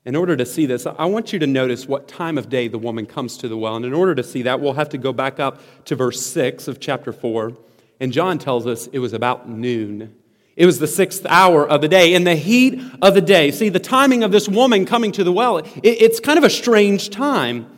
In 0.04 0.18
order 0.18 0.36
to 0.36 0.46
see 0.46 0.66
this, 0.66 0.86
I 0.86 1.06
want 1.06 1.32
you 1.32 1.40
to 1.40 1.48
notice 1.48 1.88
what 1.88 2.10
time 2.10 2.38
of 2.38 2.50
day 2.50 2.68
the 2.68 2.78
woman 2.78 3.06
comes 3.06 3.38
to 3.38 3.48
the 3.48 3.56
well. 3.56 3.78
And 3.78 3.86
in 3.86 3.94
order 3.94 4.13
to 4.13 4.24
see 4.24 4.42
that, 4.42 4.60
we'll 4.60 4.74
have 4.74 4.90
to 4.90 4.98
go 4.98 5.13
back 5.13 5.40
up 5.40 5.62
to 5.86 5.96
verse 5.96 6.25
6 6.25 6.68
of 6.68 6.82
chapter 6.82 7.13
4. 7.13 7.54
And 8.00 8.12
John 8.12 8.38
tells 8.40 8.68
us 8.68 8.88
it 8.88 9.00
was 9.00 9.14
about 9.14 9.48
noon. 9.50 10.16
It 10.56 10.66
was 10.66 10.80
the 10.80 10.88
sixth 10.88 11.25
hour 11.25 11.68
of 11.68 11.82
the 11.82 11.88
day, 11.88 12.14
in 12.14 12.24
the 12.24 12.36
heat 12.36 12.82
of 13.02 13.14
the 13.14 13.22
day. 13.22 13.52
See, 13.52 13.70
the 13.70 13.80
timing 13.80 14.24
of 14.24 14.32
this 14.32 14.48
woman 14.48 14.86
coming 14.86 15.12
to 15.14 15.24
the 15.24 15.32
well, 15.32 15.58
it, 15.58 15.68
it's 15.84 16.20
kind 16.20 16.38
of 16.38 16.44
a 16.44 16.50
strange 16.50 17.10
time. 17.10 17.70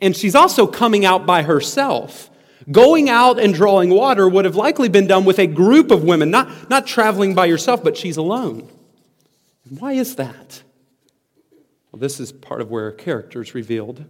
And 0.00 0.14
she's 0.14 0.34
also 0.34 0.66
coming 0.66 1.04
out 1.04 1.24
by 1.24 1.42
herself. 1.42 2.30
Going 2.70 3.08
out 3.08 3.38
and 3.38 3.54
drawing 3.54 3.90
water 3.90 4.28
would 4.28 4.44
have 4.44 4.56
likely 4.56 4.88
been 4.88 5.06
done 5.06 5.24
with 5.24 5.38
a 5.38 5.46
group 5.46 5.90
of 5.90 6.02
women, 6.04 6.30
not, 6.30 6.68
not 6.68 6.86
traveling 6.86 7.34
by 7.34 7.46
yourself, 7.46 7.82
but 7.82 7.96
she's 7.96 8.16
alone. 8.16 8.68
Why 9.68 9.92
is 9.92 10.16
that? 10.16 10.62
Well, 11.90 12.00
this 12.00 12.20
is 12.20 12.32
part 12.32 12.60
of 12.60 12.70
where 12.70 12.84
her 12.84 12.92
character 12.92 13.40
is 13.40 13.54
revealed. 13.54 14.04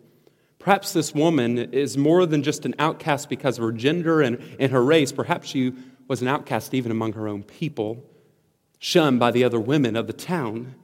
Perhaps 0.66 0.94
this 0.94 1.14
woman 1.14 1.58
is 1.58 1.96
more 1.96 2.26
than 2.26 2.42
just 2.42 2.66
an 2.66 2.75
outcast 2.80 3.28
because 3.28 3.56
of 3.56 3.62
her 3.62 3.70
gender 3.70 4.20
and, 4.20 4.42
and 4.58 4.73
her 4.73 4.82
race. 4.82 5.12
Perhaps 5.12 5.46
she 5.50 5.73
was 6.08 6.23
an 6.23 6.26
outcast 6.26 6.75
even 6.75 6.90
among 6.90 7.12
her 7.12 7.28
own 7.28 7.44
people, 7.44 8.02
shunned 8.80 9.20
by 9.20 9.30
the 9.30 9.44
other 9.44 9.61
women 9.61 9.94
of 9.94 10.08
the 10.08 10.12
town. 10.12 10.75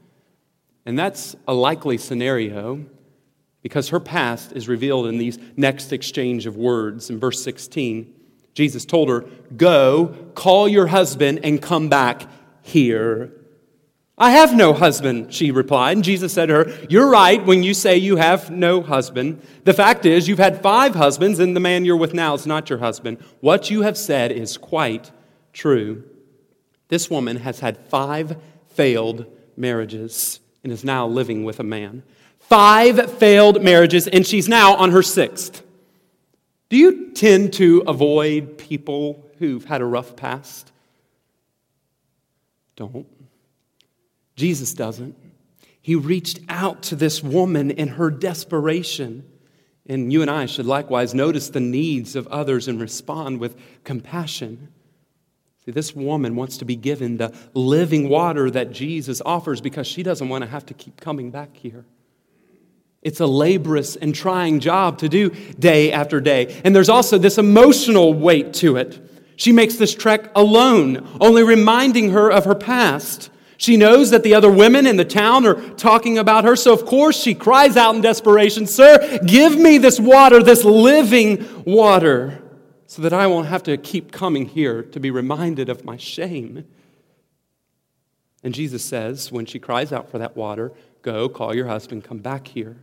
And 0.86 0.96
that's 0.96 1.34
a 1.48 1.52
likely 1.52 1.98
scenario 1.98 2.84
because 3.60 3.88
her 3.88 3.98
past 3.98 4.52
is 4.52 4.68
revealed 4.68 5.08
in 5.08 5.18
these 5.18 5.36
next 5.56 5.92
exchange 5.92 6.46
of 6.46 6.56
words. 6.56 7.10
In 7.10 7.18
verse 7.18 7.42
16, 7.42 8.14
Jesus 8.54 8.84
told 8.84 9.08
her, 9.08 9.22
Go, 9.56 10.14
call 10.36 10.68
your 10.68 10.86
husband, 10.86 11.40
and 11.42 11.60
come 11.60 11.88
back 11.88 12.28
here. 12.62 13.32
I 14.18 14.32
have 14.32 14.54
no 14.54 14.72
husband, 14.72 15.32
she 15.32 15.50
replied. 15.50 15.96
And 15.96 16.04
Jesus 16.04 16.32
said 16.32 16.46
to 16.46 16.54
her, 16.54 16.86
You're 16.88 17.08
right 17.08 17.44
when 17.44 17.62
you 17.62 17.74
say 17.74 17.96
you 17.96 18.16
have 18.16 18.50
no 18.50 18.82
husband. 18.82 19.40
The 19.64 19.72
fact 19.72 20.04
is, 20.04 20.28
you've 20.28 20.38
had 20.38 20.62
five 20.62 20.94
husbands, 20.94 21.38
and 21.38 21.56
the 21.56 21.60
man 21.60 21.84
you're 21.84 21.96
with 21.96 22.12
now 22.12 22.34
is 22.34 22.46
not 22.46 22.68
your 22.68 22.78
husband. 22.78 23.18
What 23.40 23.70
you 23.70 23.82
have 23.82 23.96
said 23.96 24.30
is 24.30 24.58
quite 24.58 25.10
true. 25.52 26.04
This 26.88 27.08
woman 27.08 27.38
has 27.38 27.60
had 27.60 27.78
five 27.88 28.36
failed 28.68 29.26
marriages 29.56 30.40
and 30.62 30.72
is 30.72 30.84
now 30.84 31.06
living 31.06 31.44
with 31.44 31.58
a 31.58 31.64
man. 31.64 32.02
Five 32.38 33.18
failed 33.18 33.62
marriages, 33.62 34.06
and 34.06 34.26
she's 34.26 34.48
now 34.48 34.74
on 34.76 34.90
her 34.90 35.02
sixth. 35.02 35.62
Do 36.68 36.76
you 36.76 37.10
tend 37.12 37.54
to 37.54 37.82
avoid 37.86 38.58
people 38.58 39.26
who've 39.38 39.64
had 39.64 39.80
a 39.80 39.86
rough 39.86 40.16
past? 40.16 40.70
Don't. 42.76 43.06
Jesus 44.42 44.74
doesn't. 44.74 45.14
He 45.80 45.94
reached 45.94 46.40
out 46.48 46.82
to 46.84 46.96
this 46.96 47.22
woman 47.22 47.70
in 47.70 47.86
her 47.86 48.10
desperation. 48.10 49.22
And 49.86 50.12
you 50.12 50.20
and 50.20 50.28
I 50.28 50.46
should 50.46 50.66
likewise 50.66 51.14
notice 51.14 51.48
the 51.48 51.60
needs 51.60 52.16
of 52.16 52.26
others 52.26 52.66
and 52.66 52.80
respond 52.80 53.38
with 53.38 53.56
compassion. 53.84 54.72
See, 55.64 55.70
this 55.70 55.94
woman 55.94 56.34
wants 56.34 56.56
to 56.56 56.64
be 56.64 56.74
given 56.74 57.18
the 57.18 57.32
living 57.54 58.08
water 58.08 58.50
that 58.50 58.72
Jesus 58.72 59.22
offers 59.24 59.60
because 59.60 59.86
she 59.86 60.02
doesn't 60.02 60.28
want 60.28 60.42
to 60.42 60.50
have 60.50 60.66
to 60.66 60.74
keep 60.74 61.00
coming 61.00 61.30
back 61.30 61.56
here. 61.56 61.84
It's 63.00 63.20
a 63.20 63.28
laborious 63.28 63.94
and 63.94 64.12
trying 64.12 64.58
job 64.58 64.98
to 64.98 65.08
do 65.08 65.30
day 65.56 65.92
after 65.92 66.20
day. 66.20 66.60
And 66.64 66.74
there's 66.74 66.88
also 66.88 67.16
this 67.16 67.38
emotional 67.38 68.12
weight 68.12 68.54
to 68.54 68.76
it. 68.76 68.98
She 69.36 69.52
makes 69.52 69.76
this 69.76 69.94
trek 69.94 70.32
alone, 70.34 71.08
only 71.20 71.44
reminding 71.44 72.10
her 72.10 72.28
of 72.28 72.44
her 72.44 72.56
past. 72.56 73.28
She 73.62 73.76
knows 73.76 74.10
that 74.10 74.24
the 74.24 74.34
other 74.34 74.50
women 74.50 74.88
in 74.88 74.96
the 74.96 75.04
town 75.04 75.46
are 75.46 75.54
talking 75.74 76.18
about 76.18 76.42
her, 76.42 76.56
so 76.56 76.72
of 76.72 76.84
course 76.84 77.22
she 77.22 77.32
cries 77.32 77.76
out 77.76 77.94
in 77.94 78.00
desperation, 78.00 78.66
Sir, 78.66 79.20
give 79.24 79.56
me 79.56 79.78
this 79.78 80.00
water, 80.00 80.42
this 80.42 80.64
living 80.64 81.62
water, 81.64 82.42
so 82.88 83.02
that 83.02 83.12
I 83.12 83.28
won't 83.28 83.46
have 83.46 83.62
to 83.62 83.76
keep 83.76 84.10
coming 84.10 84.46
here 84.46 84.82
to 84.82 84.98
be 84.98 85.12
reminded 85.12 85.68
of 85.68 85.84
my 85.84 85.96
shame. 85.96 86.64
And 88.42 88.52
Jesus 88.52 88.84
says, 88.84 89.30
when 89.30 89.46
she 89.46 89.60
cries 89.60 89.92
out 89.92 90.10
for 90.10 90.18
that 90.18 90.36
water, 90.36 90.72
Go, 91.02 91.28
call 91.28 91.54
your 91.54 91.68
husband, 91.68 92.02
come 92.02 92.18
back 92.18 92.48
here. 92.48 92.78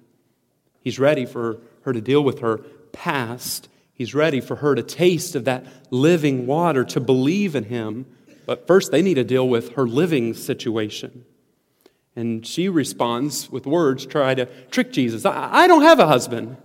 He's 0.79 0.97
ready 0.97 1.25
for 1.25 1.59
her 1.81 1.91
to 1.91 1.99
deal 1.99 2.23
with 2.23 2.39
her 2.39 2.59
past. 2.93 3.67
He's 3.93 4.15
ready 4.15 4.39
for 4.39 4.55
her 4.55 4.75
to 4.75 4.83
taste 4.83 5.35
of 5.35 5.43
that 5.43 5.65
living 5.89 6.47
water, 6.47 6.85
to 6.85 7.01
believe 7.01 7.53
in 7.53 7.65
him 7.65 8.05
but 8.49 8.65
first, 8.65 8.91
they 8.91 9.03
need 9.03 9.13
to 9.13 9.23
deal 9.23 9.47
with 9.47 9.73
her 9.73 9.85
living 9.85 10.33
situation. 10.33 11.23
And 12.15 12.43
she 12.43 12.67
responds 12.67 13.47
with 13.47 13.67
words, 13.67 14.07
try 14.07 14.33
to 14.33 14.47
trick 14.71 14.91
Jesus. 14.91 15.23
I, 15.23 15.49
I 15.51 15.67
don't 15.67 15.83
have 15.83 15.99
a 15.99 16.07
husband. 16.07 16.57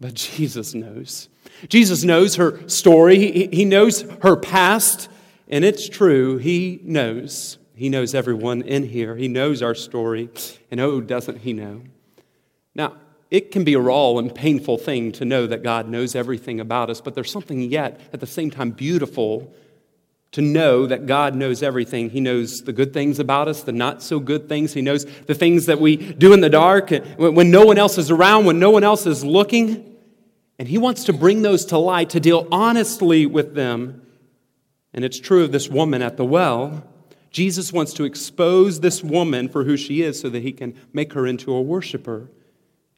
But 0.00 0.14
Jesus 0.14 0.72
knows. 0.72 1.28
Jesus 1.68 2.02
knows 2.02 2.36
her 2.36 2.66
story, 2.66 3.18
he, 3.18 3.46
he 3.48 3.66
knows 3.66 4.06
her 4.22 4.36
past, 4.36 5.10
and 5.48 5.66
it's 5.66 5.86
true. 5.86 6.38
He 6.38 6.80
knows. 6.82 7.58
He 7.74 7.90
knows 7.90 8.14
everyone 8.14 8.62
in 8.62 8.84
here. 8.84 9.16
He 9.16 9.28
knows 9.28 9.60
our 9.60 9.74
story. 9.74 10.30
And 10.70 10.80
oh, 10.80 11.02
doesn't 11.02 11.40
he 11.40 11.52
know? 11.52 11.82
Now, 12.74 12.94
it 13.30 13.50
can 13.50 13.64
be 13.64 13.74
a 13.74 13.80
raw 13.80 14.16
and 14.16 14.34
painful 14.34 14.78
thing 14.78 15.12
to 15.12 15.26
know 15.26 15.46
that 15.46 15.62
God 15.62 15.90
knows 15.90 16.14
everything 16.14 16.58
about 16.58 16.88
us, 16.88 17.02
but 17.02 17.14
there's 17.14 17.30
something 17.30 17.60
yet 17.60 18.00
at 18.14 18.20
the 18.20 18.26
same 18.26 18.50
time 18.50 18.70
beautiful 18.70 19.54
to 20.34 20.42
know 20.42 20.84
that 20.84 21.06
God 21.06 21.36
knows 21.36 21.62
everything. 21.62 22.10
He 22.10 22.20
knows 22.20 22.62
the 22.62 22.72
good 22.72 22.92
things 22.92 23.20
about 23.20 23.46
us, 23.46 23.62
the 23.62 23.70
not 23.70 24.02
so 24.02 24.18
good 24.18 24.48
things. 24.48 24.74
He 24.74 24.82
knows 24.82 25.04
the 25.04 25.34
things 25.34 25.66
that 25.66 25.80
we 25.80 25.96
do 25.96 26.32
in 26.32 26.40
the 26.40 26.50
dark 26.50 26.90
when 27.16 27.52
no 27.52 27.64
one 27.64 27.78
else 27.78 27.98
is 27.98 28.10
around, 28.10 28.44
when 28.44 28.58
no 28.58 28.72
one 28.72 28.82
else 28.82 29.06
is 29.06 29.24
looking. 29.24 29.96
And 30.58 30.66
He 30.66 30.76
wants 30.76 31.04
to 31.04 31.12
bring 31.12 31.42
those 31.42 31.66
to 31.66 31.78
light, 31.78 32.10
to 32.10 32.20
deal 32.20 32.48
honestly 32.50 33.26
with 33.26 33.54
them. 33.54 34.02
And 34.92 35.04
it's 35.04 35.20
true 35.20 35.44
of 35.44 35.52
this 35.52 35.68
woman 35.68 36.02
at 36.02 36.16
the 36.16 36.24
well. 36.24 36.82
Jesus 37.30 37.72
wants 37.72 37.94
to 37.94 38.02
expose 38.02 38.80
this 38.80 39.04
woman 39.04 39.48
for 39.48 39.62
who 39.62 39.76
she 39.76 40.02
is 40.02 40.18
so 40.20 40.28
that 40.30 40.42
He 40.42 40.50
can 40.50 40.74
make 40.92 41.12
her 41.12 41.28
into 41.28 41.54
a 41.54 41.62
worshiper. 41.62 42.18
And 42.18 42.28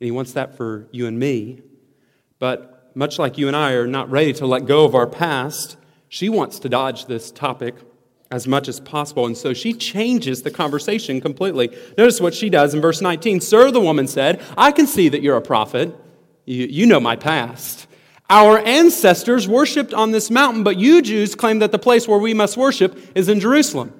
He 0.01 0.11
wants 0.11 0.33
that 0.33 0.57
for 0.57 0.89
you 0.91 1.07
and 1.07 1.19
me. 1.19 1.61
But 2.39 2.93
much 2.95 3.19
like 3.19 3.37
you 3.37 3.47
and 3.47 3.55
I 3.55 3.73
are 3.73 3.87
not 3.87 4.11
ready 4.11 4.33
to 4.33 4.47
let 4.47 4.65
go 4.65 4.87
of 4.87 4.95
our 4.95 5.07
past, 5.07 5.77
she 6.09 6.29
wants 6.29 6.59
to 6.61 6.69
dodge 6.69 7.07
this 7.07 7.31
topic 7.31 7.75
as 8.31 8.47
much 8.47 8.69
as 8.69 8.81
possible, 8.81 9.27
and 9.27 9.37
so 9.37 9.55
she 9.55 9.73
changes 9.73 10.43
the 10.43 10.51
conversation 10.51 11.21
completely. 11.21 11.77
Notice 11.97 12.21
what 12.21 12.35
she 12.35 12.51
does 12.51 12.75
in 12.75 12.81
verse 12.81 13.01
19. 13.01 13.41
Sir, 13.41 13.71
the 13.71 13.81
woman 13.81 14.09
said, 14.09 14.43
I 14.57 14.73
can 14.73 14.87
see 14.87 15.09
that 15.09 15.23
you're 15.23 15.37
a 15.37 15.43
prophet. 15.43 15.95
You, 16.45 16.67
you 16.67 16.87
know 16.87 16.99
my 16.99 17.17
past. 17.17 17.87
Our 18.29 18.59
ancestors 18.59 19.47
worshiped 19.47 19.95
on 19.95 20.11
this 20.11 20.31
mountain, 20.31 20.65
but 20.65 20.77
you 20.77 21.03
Jews 21.03 21.37
claim 21.37 21.61
that 21.61 21.71
the 21.71 21.79
place 21.79 22.09
where 22.09 22.19
we 22.19 22.35
must 22.35 22.57
worship 22.57 22.99
is 23.15 23.29
in 23.29 23.39
Jerusalem. 23.39 23.93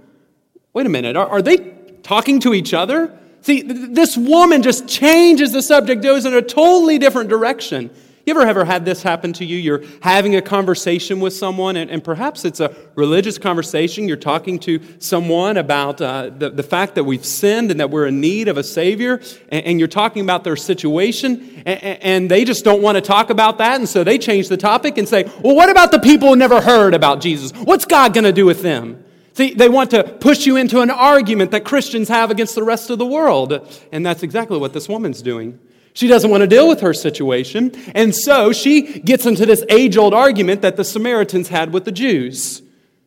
Wait 0.73 0.87
a 0.87 0.89
minute, 0.89 1.17
are, 1.17 1.29
are 1.29 1.43
they 1.43 1.59
talking 2.03 2.41
to 2.41 2.53
each 2.53 2.75
other? 2.75 3.17
See, 3.43 3.63
th- 3.63 3.91
this 3.93 4.17
woman 4.17 4.63
just 4.63 4.89
changes 4.89 5.53
the 5.53 5.63
subject, 5.63 6.03
goes 6.03 6.27
in 6.27 6.35
a 6.35 6.43
totally 6.43 6.99
different 6.99 7.31
direction. 7.31 7.91
You 8.27 8.33
ever 8.33 8.41
ever 8.45 8.65
had 8.65 8.85
this 8.85 9.05
happen 9.05 9.33
to 9.35 9.45
you? 9.45 9.57
You're 9.57 9.85
having 10.03 10.35
a 10.35 10.43
conversation 10.43 11.21
with 11.21 11.33
someone, 11.33 11.77
and, 11.77 11.89
and 11.89 12.03
perhaps 12.03 12.45
it's 12.45 12.59
a 12.59 12.75
religious 12.97 13.39
conversation. 13.39 14.09
You're 14.09 14.17
talking 14.17 14.59
to 14.61 14.81
someone 14.99 15.57
about 15.57 16.01
uh, 16.01 16.31
the, 16.37 16.51
the 16.51 16.65
fact 16.65 16.97
that 16.97 17.05
we've 17.05 17.25
sinned 17.25 17.71
and 17.71 17.79
that 17.79 17.91
we're 17.91 18.07
in 18.07 18.21
need 18.21 18.49
of 18.49 18.57
a 18.57 18.65
Savior, 18.65 19.21
and, 19.49 19.65
and 19.67 19.79
you're 19.79 19.87
talking 19.87 20.23
about 20.25 20.43
their 20.43 20.57
situation, 20.57 21.63
and, 21.65 21.85
and 22.03 22.29
they 22.29 22.45
just 22.45 22.65
don't 22.65 22.83
want 22.83 22.97
to 22.97 23.01
talk 23.01 23.31
about 23.31 23.59
that, 23.59 23.77
and 23.77 23.89
so 23.89 24.03
they 24.03 24.19
change 24.19 24.49
the 24.49 24.57
topic 24.57 24.99
and 24.99 25.09
say, 25.09 25.31
Well, 25.45 25.55
what 25.55 25.71
about 25.71 25.93
the 25.93 26.01
people 26.01 26.31
who 26.31 26.35
never 26.35 26.61
heard 26.61 26.95
about 26.95 27.21
Jesus? 27.21 27.53
What's 27.53 27.85
God 27.85 28.13
going 28.13 28.25
to 28.25 28.33
do 28.33 28.45
with 28.45 28.61
them? 28.61 29.05
See, 29.35 29.55
they 29.55 29.69
want 29.69 29.93
to 29.93 30.03
push 30.03 30.47
you 30.47 30.57
into 30.57 30.81
an 30.81 30.91
argument 30.91 31.53
that 31.53 31.65
Christians 31.65 32.09
have 32.09 32.33
against 32.33 32.57
the 32.57 32.65
rest 32.65 32.91
of 32.91 32.99
the 32.99 33.07
world. 33.07 33.69
And 33.93 34.05
that's 34.05 34.23
exactly 34.23 34.59
what 34.59 34.73
this 34.73 34.89
woman's 34.89 35.21
doing. 35.23 35.61
She 35.97 36.09
doesn't 36.09 36.31
want 36.31 36.43
to 36.43 36.47
deal 36.47 36.69
with 36.69 36.81
her 36.83 36.93
situation. 36.93 37.73
And 37.95 38.15
so 38.15 38.53
she 38.53 39.01
gets 39.01 39.25
into 39.25 39.47
this 39.47 39.65
age 39.71 39.97
old 39.97 40.13
argument 40.13 40.61
that 40.61 40.77
the 40.77 40.85
Samaritans 40.85 41.49
had 41.49 41.73
with 41.73 41.87
the 41.87 41.91
Jews. 41.91 42.61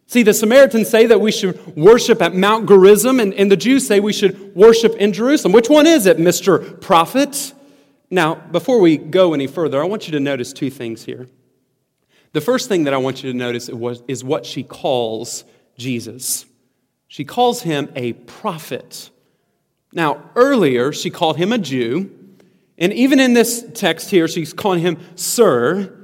See, 0.08 0.24
the 0.24 0.34
Samaritans 0.34 0.89
say 0.89 1.05
that 1.05 1.22
we 1.22 1.31
should 1.31 1.75
worship 1.75 2.19
at 2.19 2.34
Mount 2.34 2.67
Gerizim, 2.67 3.19
and, 3.19 3.31
and 3.36 3.51
the 3.51 3.55
Jews 3.55 3.86
say 3.86 4.00
we 4.00 4.12
should 4.12 4.55
worship 4.55 4.96
in 4.96 5.13
Jerusalem. 5.13 5.53
Which 5.53 5.69
one 5.69 5.86
is 5.86 6.08
it, 6.08 6.17
Mr. 6.17 6.81
Prophet? 6.81 7.53
Now, 8.10 8.34
before 8.34 8.79
we 8.79 8.98
go 8.98 9.36
any 9.36 9.46
further, 9.46 9.79
I 9.84 9.86
want 9.86 10.08
you 10.08 10.13
to 10.13 10.19
notice 10.19 10.51
two 10.51 10.72
things 10.72 11.03
here. 11.03 11.27
The 12.34 12.41
first 12.41 12.69
thing 12.69 12.86
that 12.86 12.96
I 12.96 12.98
want 12.98 13.24
you 13.24 13.31
to 13.31 13.38
notice 13.38 13.69
is 14.08 14.24
what 14.24 14.48
she 14.48 14.63
calls 14.63 15.43
Jesus. 15.77 16.48
She 17.08 17.24
calls 17.24 17.62
him 17.62 17.91
a 17.96 18.13
prophet. 18.13 19.12
Now, 19.93 20.31
earlier, 20.36 20.91
she 20.91 21.12
called 21.12 21.38
him 21.38 21.53
a 21.53 21.60
Jew. 21.60 22.15
And 22.79 22.93
even 22.93 23.19
in 23.19 23.33
this 23.33 23.65
text 23.74 24.09
here, 24.09 24.27
she's 24.27 24.53
calling 24.53 24.79
him 24.79 24.98
Sir, 25.15 25.95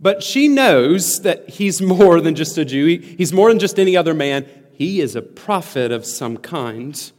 but 0.00 0.22
she 0.22 0.48
knows 0.48 1.22
that 1.22 1.48
he's 1.48 1.80
more 1.82 2.20
than 2.20 2.34
just 2.34 2.58
a 2.58 2.64
Jew. 2.64 2.98
He's 2.98 3.32
more 3.32 3.48
than 3.48 3.58
just 3.58 3.78
any 3.78 3.96
other 3.96 4.14
man. 4.14 4.46
He 4.72 5.00
is 5.00 5.16
a 5.16 5.22
prophet 5.22 5.90
of 5.90 6.04
some 6.04 6.36
kind. 6.36 7.10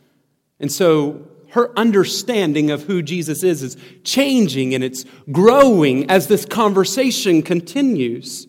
And 0.59 0.71
so 0.71 1.27
her 1.51 1.77
understanding 1.77 2.69
of 2.69 2.83
who 2.83 3.01
Jesus 3.01 3.43
is 3.43 3.63
is 3.63 3.77
changing 4.03 4.75
and 4.75 4.83
it's 4.83 5.05
growing 5.31 6.09
as 6.09 6.27
this 6.27 6.45
conversation 6.45 7.41
continues. 7.41 8.47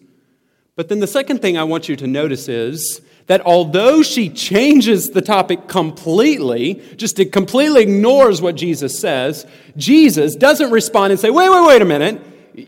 But 0.76 0.88
then 0.88 1.00
the 1.00 1.07
second 1.07 1.40
thing 1.40 1.57
I 1.57 1.64
want 1.64 1.88
you 1.88 1.97
to 1.97 2.07
notice 2.07 2.49
is 2.49 3.00
that 3.30 3.46
although 3.46 4.02
she 4.02 4.28
changes 4.28 5.10
the 5.10 5.22
topic 5.22 5.68
completely, 5.68 6.82
just 6.96 7.14
completely 7.30 7.80
ignores 7.80 8.42
what 8.42 8.56
Jesus 8.56 8.99
says, 8.99 9.46
Jesus 9.76 10.34
doesn't 10.34 10.72
respond 10.72 11.12
and 11.12 11.20
say, 11.20 11.30
wait, 11.30 11.49
wait, 11.49 11.64
wait 11.64 11.80
a 11.80 11.84
minute. 11.84 12.20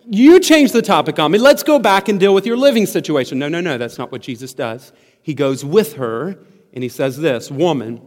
You 0.08 0.38
changed 0.38 0.72
the 0.72 0.80
topic 0.80 1.18
on 1.18 1.32
me. 1.32 1.40
Let's 1.40 1.64
go 1.64 1.80
back 1.80 2.08
and 2.08 2.20
deal 2.20 2.32
with 2.32 2.46
your 2.46 2.56
living 2.56 2.86
situation. 2.86 3.40
No, 3.40 3.48
no, 3.48 3.60
no. 3.60 3.76
That's 3.76 3.98
not 3.98 4.12
what 4.12 4.22
Jesus 4.22 4.54
does. 4.54 4.92
He 5.20 5.34
goes 5.34 5.64
with 5.64 5.94
her 5.94 6.38
and 6.72 6.84
he 6.84 6.88
says 6.88 7.16
this 7.16 7.50
Woman, 7.50 8.00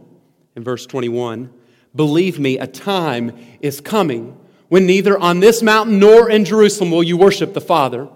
in 0.56 0.64
verse 0.64 0.86
21, 0.86 1.52
believe 1.94 2.38
me, 2.38 2.56
a 2.56 2.66
time 2.66 3.36
is 3.60 3.82
coming 3.82 4.34
when 4.68 4.86
neither 4.86 5.18
on 5.18 5.40
this 5.40 5.60
mountain 5.60 5.98
nor 5.98 6.30
in 6.30 6.46
Jerusalem 6.46 6.90
will 6.90 7.02
you 7.02 7.18
worship 7.18 7.52
the 7.52 7.60
Father. 7.60 8.08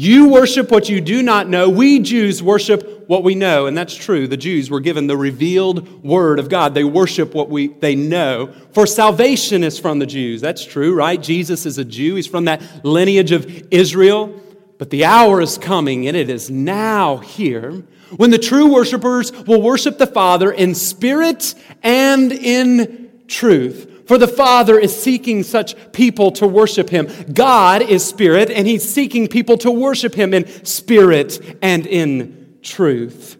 You 0.00 0.28
worship 0.28 0.70
what 0.70 0.88
you 0.88 1.00
do 1.00 1.24
not 1.24 1.48
know. 1.48 1.68
We 1.68 1.98
Jews 1.98 2.40
worship 2.40 3.08
what 3.08 3.24
we 3.24 3.34
know. 3.34 3.66
And 3.66 3.76
that's 3.76 3.96
true. 3.96 4.28
The 4.28 4.36
Jews 4.36 4.70
were 4.70 4.78
given 4.78 5.08
the 5.08 5.16
revealed 5.16 6.04
word 6.04 6.38
of 6.38 6.48
God. 6.48 6.72
They 6.72 6.84
worship 6.84 7.34
what 7.34 7.50
we, 7.50 7.66
they 7.66 7.96
know. 7.96 8.54
For 8.70 8.86
salvation 8.86 9.64
is 9.64 9.76
from 9.76 9.98
the 9.98 10.06
Jews. 10.06 10.40
That's 10.40 10.64
true, 10.64 10.94
right? 10.94 11.20
Jesus 11.20 11.66
is 11.66 11.78
a 11.78 11.84
Jew. 11.84 12.14
He's 12.14 12.28
from 12.28 12.44
that 12.44 12.62
lineage 12.84 13.32
of 13.32 13.44
Israel. 13.72 14.40
But 14.78 14.90
the 14.90 15.04
hour 15.04 15.40
is 15.40 15.58
coming, 15.58 16.06
and 16.06 16.16
it 16.16 16.30
is 16.30 16.48
now 16.48 17.16
here, 17.16 17.82
when 18.16 18.30
the 18.30 18.38
true 18.38 18.72
worshipers 18.72 19.32
will 19.32 19.60
worship 19.60 19.98
the 19.98 20.06
Father 20.06 20.52
in 20.52 20.76
spirit 20.76 21.56
and 21.82 22.30
in 22.30 23.10
truth. 23.26 23.87
For 24.08 24.16
the 24.16 24.26
Father 24.26 24.78
is 24.78 25.00
seeking 25.00 25.42
such 25.42 25.92
people 25.92 26.32
to 26.32 26.46
worship 26.46 26.88
Him. 26.88 27.08
God 27.32 27.82
is 27.82 28.04
spirit, 28.04 28.50
and 28.50 28.66
He's 28.66 28.88
seeking 28.88 29.28
people 29.28 29.58
to 29.58 29.70
worship 29.70 30.14
Him 30.14 30.32
in 30.32 30.64
spirit 30.64 31.58
and 31.60 31.86
in 31.86 32.58
truth. 32.62 33.36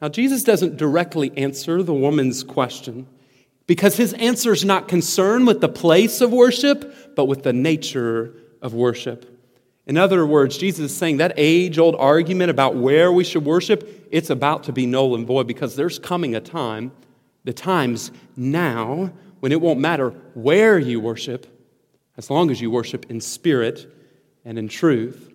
Now, 0.00 0.08
Jesus 0.08 0.44
doesn't 0.44 0.76
directly 0.76 1.36
answer 1.36 1.82
the 1.82 1.92
woman's 1.92 2.44
question 2.44 3.08
because 3.66 3.96
his 3.96 4.12
answer 4.12 4.52
is 4.52 4.64
not 4.64 4.86
concerned 4.86 5.46
with 5.46 5.60
the 5.60 5.68
place 5.68 6.20
of 6.20 6.32
worship, 6.32 7.16
but 7.16 7.24
with 7.24 7.42
the 7.42 7.52
nature 7.52 8.32
of 8.62 8.74
worship. 8.74 9.32
In 9.86 9.96
other 9.96 10.24
words, 10.24 10.56
Jesus 10.58 10.92
is 10.92 10.96
saying 10.96 11.16
that 11.16 11.32
age 11.36 11.78
old 11.78 11.96
argument 11.96 12.50
about 12.50 12.76
where 12.76 13.12
we 13.12 13.24
should 13.24 13.44
worship, 13.44 14.06
it's 14.12 14.30
about 14.30 14.64
to 14.64 14.72
be 14.72 14.86
null 14.86 15.14
and 15.14 15.26
void 15.26 15.46
because 15.48 15.74
there's 15.74 15.98
coming 15.98 16.34
a 16.36 16.40
time, 16.40 16.92
the 17.44 17.52
time's 17.52 18.12
now, 18.36 19.12
when 19.46 19.52
it 19.52 19.60
won't 19.60 19.78
matter 19.78 20.10
where 20.34 20.76
you 20.76 20.98
worship, 20.98 21.46
as 22.16 22.30
long 22.30 22.50
as 22.50 22.60
you 22.60 22.68
worship 22.68 23.08
in 23.08 23.20
spirit 23.20 23.86
and 24.44 24.58
in 24.58 24.66
truth. 24.66 25.32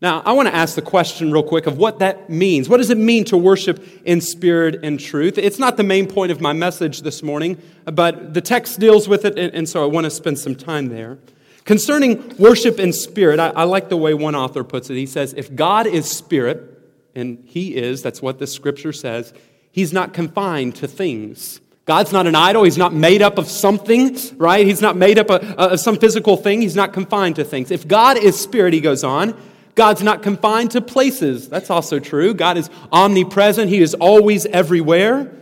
Now, 0.00 0.20
I 0.26 0.32
want 0.32 0.48
to 0.48 0.52
ask 0.52 0.74
the 0.74 0.82
question 0.82 1.30
real 1.30 1.44
quick 1.44 1.68
of 1.68 1.78
what 1.78 2.00
that 2.00 2.28
means. 2.28 2.68
What 2.68 2.78
does 2.78 2.90
it 2.90 2.98
mean 2.98 3.24
to 3.26 3.36
worship 3.36 3.80
in 4.04 4.20
spirit 4.20 4.80
and 4.82 4.98
truth? 4.98 5.38
It's 5.38 5.60
not 5.60 5.76
the 5.76 5.84
main 5.84 6.08
point 6.08 6.32
of 6.32 6.40
my 6.40 6.52
message 6.52 7.02
this 7.02 7.22
morning, 7.22 7.56
but 7.84 8.34
the 8.34 8.40
text 8.40 8.80
deals 8.80 9.06
with 9.06 9.24
it, 9.24 9.38
and 9.38 9.68
so 9.68 9.84
I 9.84 9.86
want 9.86 10.06
to 10.06 10.10
spend 10.10 10.40
some 10.40 10.56
time 10.56 10.88
there. 10.88 11.18
Concerning 11.64 12.36
worship 12.38 12.80
in 12.80 12.92
spirit, 12.92 13.38
I, 13.38 13.50
I 13.50 13.62
like 13.62 13.90
the 13.90 13.96
way 13.96 14.12
one 14.12 14.34
author 14.34 14.64
puts 14.64 14.90
it. 14.90 14.96
He 14.96 15.06
says, 15.06 15.34
If 15.34 15.54
God 15.54 15.86
is 15.86 16.10
spirit, 16.10 16.68
and 17.14 17.44
He 17.46 17.76
is, 17.76 18.02
that's 18.02 18.20
what 18.20 18.40
the 18.40 18.48
scripture 18.48 18.92
says, 18.92 19.32
He's 19.70 19.92
not 19.92 20.12
confined 20.12 20.74
to 20.76 20.88
things. 20.88 21.60
God's 21.84 22.12
not 22.12 22.26
an 22.26 22.34
idol. 22.34 22.62
He's 22.62 22.78
not 22.78 22.94
made 22.94 23.22
up 23.22 23.38
of 23.38 23.48
something, 23.48 24.16
right? 24.36 24.64
He's 24.64 24.80
not 24.80 24.96
made 24.96 25.18
up 25.18 25.30
of, 25.30 25.80
some 25.80 25.98
physical 25.98 26.36
thing. 26.36 26.62
He's 26.62 26.76
not 26.76 26.92
confined 26.92 27.36
to 27.36 27.44
things. 27.44 27.70
If 27.70 27.88
God 27.88 28.16
is 28.16 28.38
spirit, 28.38 28.72
he 28.72 28.80
goes 28.80 29.02
on, 29.02 29.36
God's 29.74 30.02
not 30.02 30.22
confined 30.22 30.72
to 30.72 30.80
places. 30.80 31.48
That's 31.48 31.70
also 31.70 31.98
true. 31.98 32.34
God 32.34 32.56
is 32.56 32.70
omnipresent, 32.92 33.68
He 33.68 33.80
is 33.80 33.94
always 33.94 34.46
everywhere. 34.46 35.32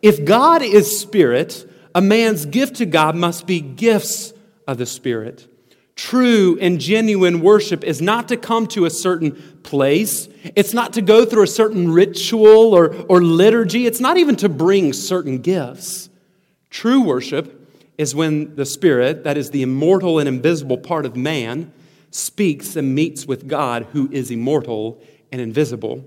If 0.00 0.24
God 0.24 0.62
is 0.62 0.98
spirit, 0.98 1.70
a 1.94 2.00
man's 2.00 2.46
gift 2.46 2.76
to 2.76 2.86
God 2.86 3.16
must 3.16 3.46
be 3.46 3.60
gifts 3.60 4.32
of 4.66 4.78
the 4.78 4.86
Spirit. 4.86 5.46
True 6.00 6.56
and 6.62 6.80
genuine 6.80 7.42
worship 7.42 7.84
is 7.84 8.00
not 8.00 8.28
to 8.28 8.38
come 8.38 8.66
to 8.68 8.86
a 8.86 8.90
certain 8.90 9.32
place. 9.62 10.30
It's 10.56 10.72
not 10.72 10.94
to 10.94 11.02
go 11.02 11.26
through 11.26 11.42
a 11.42 11.46
certain 11.46 11.92
ritual 11.92 12.74
or, 12.74 12.94
or 13.10 13.20
liturgy. 13.22 13.84
It's 13.84 14.00
not 14.00 14.16
even 14.16 14.34
to 14.36 14.48
bring 14.48 14.94
certain 14.94 15.42
gifts. 15.42 16.08
True 16.70 17.02
worship 17.02 17.70
is 17.98 18.14
when 18.14 18.56
the 18.56 18.64
Spirit, 18.64 19.24
that 19.24 19.36
is 19.36 19.50
the 19.50 19.60
immortal 19.60 20.18
and 20.18 20.26
invisible 20.26 20.78
part 20.78 21.04
of 21.04 21.16
man, 21.16 21.70
speaks 22.10 22.76
and 22.76 22.94
meets 22.94 23.26
with 23.26 23.46
God 23.46 23.86
who 23.92 24.08
is 24.10 24.30
immortal 24.30 25.02
and 25.30 25.38
invisible. 25.38 26.02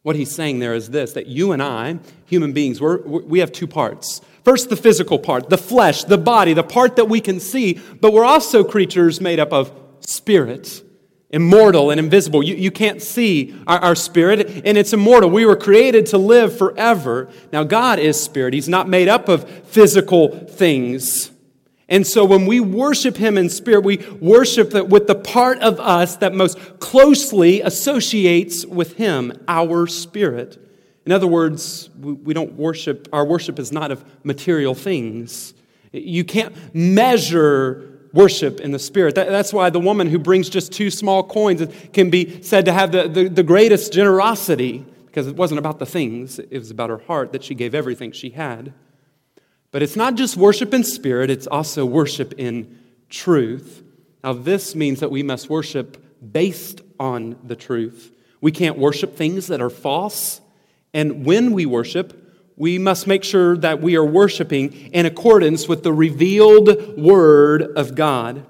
What 0.00 0.16
he's 0.16 0.34
saying 0.34 0.60
there 0.60 0.72
is 0.72 0.88
this 0.88 1.12
that 1.12 1.26
you 1.26 1.52
and 1.52 1.62
I, 1.62 1.98
human 2.24 2.54
beings, 2.54 2.80
we're, 2.80 3.02
we 3.02 3.40
have 3.40 3.52
two 3.52 3.66
parts. 3.66 4.22
First, 4.44 4.70
the 4.70 4.76
physical 4.76 5.18
part, 5.18 5.50
the 5.50 5.58
flesh, 5.58 6.04
the 6.04 6.18
body, 6.18 6.54
the 6.54 6.62
part 6.62 6.96
that 6.96 7.08
we 7.08 7.20
can 7.20 7.40
see, 7.40 7.74
but 8.00 8.12
we're 8.12 8.24
also 8.24 8.64
creatures 8.64 9.20
made 9.20 9.38
up 9.38 9.52
of 9.52 9.72
spirit, 10.00 10.82
immortal 11.28 11.90
and 11.90 12.00
invisible. 12.00 12.42
You, 12.42 12.54
you 12.54 12.70
can't 12.70 13.02
see 13.02 13.54
our, 13.66 13.78
our 13.78 13.94
spirit, 13.94 14.62
and 14.64 14.78
it's 14.78 14.92
immortal. 14.92 15.30
We 15.30 15.44
were 15.44 15.56
created 15.56 16.06
to 16.06 16.18
live 16.18 16.56
forever. 16.56 17.30
Now, 17.52 17.64
God 17.64 17.98
is 17.98 18.20
spirit, 18.20 18.54
He's 18.54 18.68
not 18.68 18.88
made 18.88 19.08
up 19.08 19.28
of 19.28 19.48
physical 19.66 20.46
things. 20.46 21.30
And 21.88 22.06
so 22.06 22.24
when 22.24 22.46
we 22.46 22.60
worship 22.60 23.16
Him 23.16 23.36
in 23.36 23.50
spirit, 23.50 23.84
we 23.84 23.98
worship 24.20 24.72
with 24.88 25.06
the 25.06 25.16
part 25.16 25.58
of 25.58 25.80
us 25.80 26.16
that 26.16 26.32
most 26.32 26.78
closely 26.78 27.60
associates 27.60 28.64
with 28.64 28.94
Him, 28.96 29.32
our 29.48 29.86
spirit. 29.88 30.69
In 31.06 31.12
other 31.12 31.26
words, 31.26 31.88
we 31.98 32.34
don't 32.34 32.54
worship, 32.54 33.08
our 33.12 33.24
worship 33.24 33.58
is 33.58 33.72
not 33.72 33.90
of 33.90 34.04
material 34.24 34.74
things. 34.74 35.54
You 35.92 36.24
can't 36.24 36.54
measure 36.74 37.90
worship 38.12 38.60
in 38.60 38.72
the 38.72 38.78
spirit. 38.78 39.14
that's 39.14 39.52
why 39.52 39.70
the 39.70 39.80
woman 39.80 40.08
who 40.08 40.18
brings 40.18 40.48
just 40.48 40.72
two 40.72 40.90
small 40.90 41.22
coins 41.22 41.62
can 41.92 42.10
be 42.10 42.42
said 42.42 42.64
to 42.64 42.72
have 42.72 42.92
the, 42.92 43.08
the, 43.08 43.28
the 43.28 43.42
greatest 43.42 43.92
generosity, 43.92 44.84
because 45.06 45.26
it 45.26 45.36
wasn't 45.36 45.58
about 45.58 45.78
the 45.78 45.86
things, 45.86 46.38
it 46.38 46.58
was 46.58 46.70
about 46.70 46.90
her 46.90 46.98
heart 46.98 47.32
that 47.32 47.44
she 47.44 47.54
gave 47.54 47.74
everything 47.74 48.12
she 48.12 48.30
had. 48.30 48.72
But 49.70 49.82
it's 49.82 49.96
not 49.96 50.16
just 50.16 50.36
worship 50.36 50.74
in 50.74 50.82
spirit, 50.82 51.30
it's 51.30 51.46
also 51.46 51.86
worship 51.86 52.34
in 52.36 52.78
truth. 53.08 53.84
Now, 54.24 54.32
this 54.32 54.74
means 54.74 55.00
that 55.00 55.10
we 55.10 55.22
must 55.22 55.48
worship 55.48 56.04
based 56.32 56.82
on 56.98 57.38
the 57.44 57.56
truth. 57.56 58.12
We 58.40 58.52
can't 58.52 58.78
worship 58.78 59.16
things 59.16 59.46
that 59.46 59.60
are 59.60 59.70
false. 59.70 60.40
And 60.92 61.24
when 61.24 61.52
we 61.52 61.66
worship, 61.66 62.16
we 62.56 62.78
must 62.78 63.06
make 63.06 63.24
sure 63.24 63.56
that 63.58 63.80
we 63.80 63.96
are 63.96 64.04
worshiping 64.04 64.72
in 64.92 65.06
accordance 65.06 65.66
with 65.66 65.82
the 65.82 65.92
revealed 65.92 66.98
Word 66.98 67.62
of 67.76 67.94
God. 67.94 68.44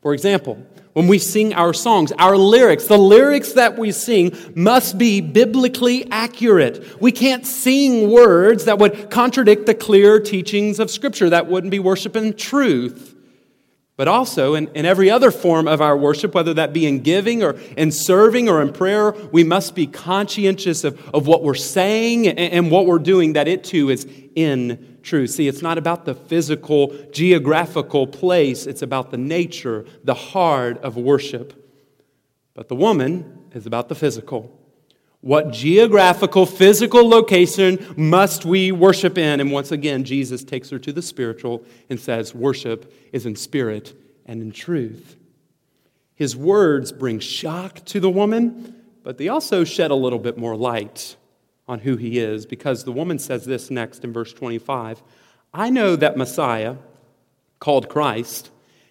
For 0.00 0.14
example, 0.14 0.66
when 0.94 1.06
we 1.06 1.18
sing 1.18 1.54
our 1.54 1.72
songs, 1.72 2.12
our 2.12 2.36
lyrics, 2.36 2.86
the 2.86 2.98
lyrics 2.98 3.52
that 3.52 3.78
we 3.78 3.92
sing 3.92 4.36
must 4.54 4.98
be 4.98 5.20
biblically 5.20 6.10
accurate. 6.10 7.00
We 7.00 7.12
can't 7.12 7.46
sing 7.46 8.10
words 8.10 8.66
that 8.66 8.78
would 8.78 9.10
contradict 9.10 9.66
the 9.66 9.74
clear 9.74 10.20
teachings 10.20 10.78
of 10.78 10.90
Scripture. 10.90 11.30
That 11.30 11.46
wouldn't 11.46 11.70
be 11.70 11.78
worshiping 11.78 12.34
truth. 12.34 13.11
But 13.96 14.08
also, 14.08 14.54
in, 14.54 14.68
in 14.68 14.86
every 14.86 15.10
other 15.10 15.30
form 15.30 15.68
of 15.68 15.82
our 15.82 15.96
worship, 15.96 16.34
whether 16.34 16.54
that 16.54 16.72
be 16.72 16.86
in 16.86 17.00
giving 17.00 17.42
or 17.42 17.58
in 17.76 17.92
serving 17.92 18.48
or 18.48 18.62
in 18.62 18.72
prayer, 18.72 19.12
we 19.32 19.44
must 19.44 19.74
be 19.74 19.86
conscientious 19.86 20.82
of, 20.82 20.98
of 21.14 21.26
what 21.26 21.42
we're 21.42 21.54
saying 21.54 22.26
and, 22.26 22.38
and 22.38 22.70
what 22.70 22.86
we're 22.86 22.98
doing, 22.98 23.34
that 23.34 23.48
it 23.48 23.64
too 23.64 23.90
is 23.90 24.06
in 24.34 24.98
truth. 25.02 25.30
See, 25.30 25.46
it's 25.46 25.60
not 25.60 25.76
about 25.76 26.06
the 26.06 26.14
physical, 26.14 26.96
geographical 27.12 28.06
place, 28.06 28.66
it's 28.66 28.82
about 28.82 29.10
the 29.10 29.18
nature, 29.18 29.84
the 30.04 30.14
heart 30.14 30.78
of 30.78 30.96
worship. 30.96 31.58
But 32.54 32.68
the 32.68 32.76
woman 32.76 33.40
is 33.52 33.66
about 33.66 33.90
the 33.90 33.94
physical. 33.94 34.58
What 35.22 35.52
geographical, 35.52 36.46
physical 36.46 37.08
location 37.08 37.94
must 37.96 38.44
we 38.44 38.72
worship 38.72 39.16
in? 39.16 39.38
And 39.38 39.52
once 39.52 39.70
again, 39.70 40.02
Jesus 40.02 40.42
takes 40.42 40.68
her 40.70 40.80
to 40.80 40.92
the 40.92 41.00
spiritual 41.00 41.64
and 41.88 41.98
says, 41.98 42.34
Worship 42.34 42.92
is 43.12 43.24
in 43.24 43.36
spirit 43.36 43.94
and 44.26 44.42
in 44.42 44.50
truth. 44.50 45.14
His 46.16 46.36
words 46.36 46.90
bring 46.90 47.20
shock 47.20 47.84
to 47.86 48.00
the 48.00 48.10
woman, 48.10 48.74
but 49.04 49.16
they 49.16 49.28
also 49.28 49.62
shed 49.62 49.92
a 49.92 49.96
little 49.96 50.18
bit 50.18 50.36
more 50.36 50.56
light 50.56 51.14
on 51.68 51.78
who 51.78 51.96
he 51.96 52.18
is 52.18 52.44
because 52.44 52.82
the 52.82 52.92
woman 52.92 53.20
says 53.20 53.44
this 53.44 53.70
next 53.70 54.02
in 54.02 54.12
verse 54.12 54.32
25 54.32 55.02
I 55.54 55.70
know 55.70 55.94
that 55.94 56.16
Messiah, 56.16 56.76
called 57.60 57.88
Christ, 57.88 58.50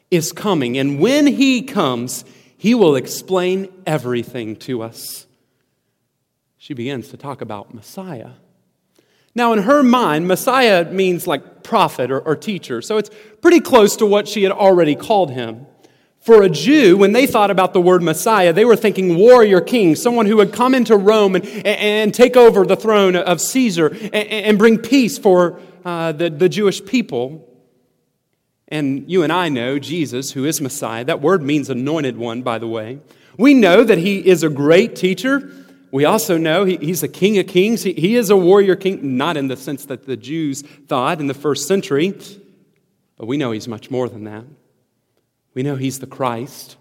is 0.10 0.32
coming, 0.32 0.78
and 0.78 1.00
when 1.00 1.28
he 1.28 1.62
comes, 1.62 2.24
he 2.56 2.74
will 2.74 2.96
explain 2.96 3.67
everything 3.86 4.56
to 4.58 4.82
us. 4.82 5.26
She 6.63 6.76
begins 6.76 7.08
to 7.08 7.17
talk 7.17 7.41
about 7.41 7.74
Messiah. 7.74 8.34
Now, 9.34 9.52
in 9.52 9.63
her 9.63 9.82
mind, 9.82 10.28
Messiah 10.28 10.86
means 10.86 11.26
like 11.26 11.63
prophet 11.63 12.12
or, 12.12 12.19
or 12.19 12.36
teacher, 12.36 12.84
so 12.84 13.00
it's 13.00 13.10
pretty 13.41 13.60
close 13.60 13.95
to 13.95 14.06
what 14.06 14.28
she 14.28 14.43
had 14.43 14.52
already 14.52 14.93
called 14.93 15.32
him. 15.32 15.65
For 16.19 16.43
a 16.43 16.50
Jew, 16.50 16.97
when 16.97 17.13
they 17.13 17.26
thought 17.26 17.50
about 17.50 17.74
the 17.74 17.82
word 17.82 18.04
Messiah, 18.04 18.54
they 18.54 18.63
were 18.63 18.76
thinking 18.76 19.15
warrior 19.15 19.60
king, 19.60 19.95
someone 19.95 20.28
who 20.28 20.38
would 20.38 20.54
come 20.54 20.76
into 20.76 20.95
Rome 20.95 21.34
and, 21.34 21.47
and 21.65 22.13
take 22.13 22.38
over 22.38 22.63
the 22.63 22.76
throne 22.76 23.15
of 23.15 23.41
Caesar 23.41 23.88
and, 23.88 24.13
and 24.13 24.60
bring 24.60 24.78
peace 24.78 25.17
for 25.17 25.60
uh, 25.84 26.12
the, 26.12 26.30
the 26.30 26.47
Jewish 26.47 26.86
people. 26.86 27.50
And 28.67 29.10
you 29.10 29.24
and 29.24 29.34
I 29.34 29.50
know 29.50 29.80
Jesus, 29.80 30.34
who 30.34 30.45
is 30.45 30.62
Messiah. 30.62 31.06
That 31.06 31.21
word 31.21 31.41
means 31.41 31.71
anointed 31.71 32.17
one, 32.17 32.43
by 32.43 32.60
the 32.60 32.67
way. 32.67 33.00
We 33.36 33.56
know 33.56 33.84
that 33.84 33.97
he 33.97 34.19
is 34.19 34.43
a 34.43 34.50
great 34.50 34.95
teacher. 34.95 35.52
We 35.91 36.06
also 36.06 36.38
know 36.38 36.63
he, 36.65 36.77
he's 36.77 37.04
a 37.04 37.08
king 37.08 37.38
of 37.38 37.47
kings. 37.47 37.84
He, 37.84 37.93
he 37.93 38.15
is 38.15 38.30
a 38.30 38.38
warrior 38.38 38.75
king, 38.75 39.17
not 39.17 39.38
in 39.38 39.47
the 39.47 39.58
sense 39.58 39.86
that 39.86 40.06
the 40.06 40.17
Jews 40.17 40.62
thought 40.62 41.19
in 41.19 41.27
the 41.27 41.34
first 41.34 41.67
century, 41.67 42.13
but 43.17 43.27
we 43.27 43.38
know 43.38 43.51
he's 43.51 43.67
much 43.67 43.91
more 43.91 44.08
than 44.08 44.23
that. 44.23 44.45
We 45.54 45.63
know 45.63 45.75
He's 45.75 45.99
the 45.99 46.08
Christ, 46.08 46.77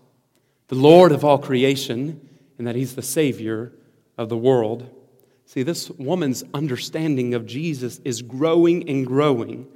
the 0.69 0.77
Lord 0.77 1.13
of 1.13 1.25
all 1.25 1.39
creation, 1.39 2.29
and 2.59 2.67
that 2.67 2.77
He's 2.77 2.95
the 2.95 3.03
Savior 3.03 3.73
of 4.17 4.29
the 4.29 4.37
world. 4.37 4.89
See, 5.47 5.63
this 5.63 5.91
woman's 5.91 6.45
understanding 6.55 7.35
of 7.35 7.47
Jesus 7.47 8.01
is 8.05 8.23
growing 8.23 8.89
and 8.89 9.07
growing. 9.07 9.67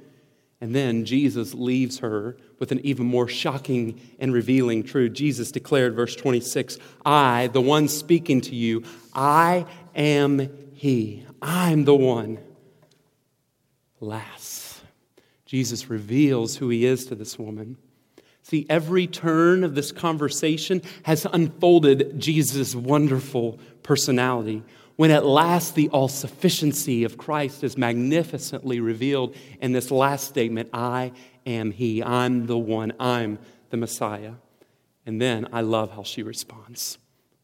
And 0.61 0.73
then 0.73 1.05
Jesus 1.05 1.53
leaves 1.53 1.99
her 1.99 2.37
with 2.59 2.71
an 2.71 2.79
even 2.85 3.05
more 3.05 3.27
shocking 3.27 3.99
and 4.19 4.33
revealing 4.33 4.83
truth. 4.83 5.13
Jesus 5.13 5.51
declared, 5.51 5.95
verse 5.95 6.15
26, 6.15 6.77
I, 7.05 7.47
the 7.47 7.61
one 7.61 7.87
speaking 7.87 8.41
to 8.41 8.55
you, 8.55 8.83
I 9.13 9.65
am 9.95 10.49
He. 10.73 11.25
I'm 11.41 11.85
the 11.85 11.95
one. 11.95 12.39
Alas, 14.01 14.81
Jesus 15.45 15.89
reveals 15.89 16.55
who 16.57 16.69
He 16.69 16.85
is 16.85 17.05
to 17.07 17.15
this 17.15 17.37
woman. 17.37 17.77
See, 18.41 18.65
every 18.69 19.07
turn 19.07 19.63
of 19.63 19.73
this 19.73 19.91
conversation 19.91 20.83
has 21.03 21.25
unfolded 21.25 22.19
Jesus' 22.19 22.75
wonderful 22.75 23.59
personality. 23.81 24.63
When 24.95 25.11
at 25.11 25.25
last 25.25 25.75
the 25.75 25.89
all 25.89 26.07
sufficiency 26.07 27.03
of 27.03 27.17
Christ 27.17 27.63
is 27.63 27.77
magnificently 27.77 28.79
revealed 28.79 29.35
in 29.59 29.73
this 29.73 29.91
last 29.91 30.27
statement 30.27 30.69
I 30.73 31.11
am 31.45 31.71
He, 31.71 32.01
I'm 32.01 32.47
the 32.47 32.57
one, 32.57 32.93
I'm 32.99 33.39
the 33.69 33.77
Messiah. 33.77 34.33
And 35.05 35.21
then 35.21 35.47
I 35.51 35.61
love 35.61 35.91
how 35.91 36.03
she 36.03 36.23
responds. 36.23 36.97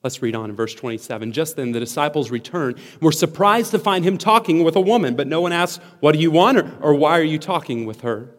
Let's 0.03 0.21
read 0.21 0.33
on 0.33 0.49
in 0.49 0.55
verse 0.55 0.73
27. 0.73 1.31
Just 1.31 1.57
then 1.57 1.73
the 1.73 1.79
disciples 1.79 2.31
returned, 2.31 2.79
were 3.01 3.11
surprised 3.11 3.71
to 3.71 3.79
find 3.79 4.03
him 4.03 4.17
talking 4.17 4.63
with 4.63 4.75
a 4.75 4.81
woman, 4.81 5.15
but 5.15 5.27
no 5.27 5.41
one 5.41 5.51
asked, 5.51 5.79
What 5.99 6.13
do 6.13 6.19
you 6.19 6.31
want, 6.31 6.57
or, 6.57 6.77
or 6.81 6.93
why 6.95 7.19
are 7.19 7.23
you 7.23 7.37
talking 7.37 7.85
with 7.85 8.01
her? 8.01 8.33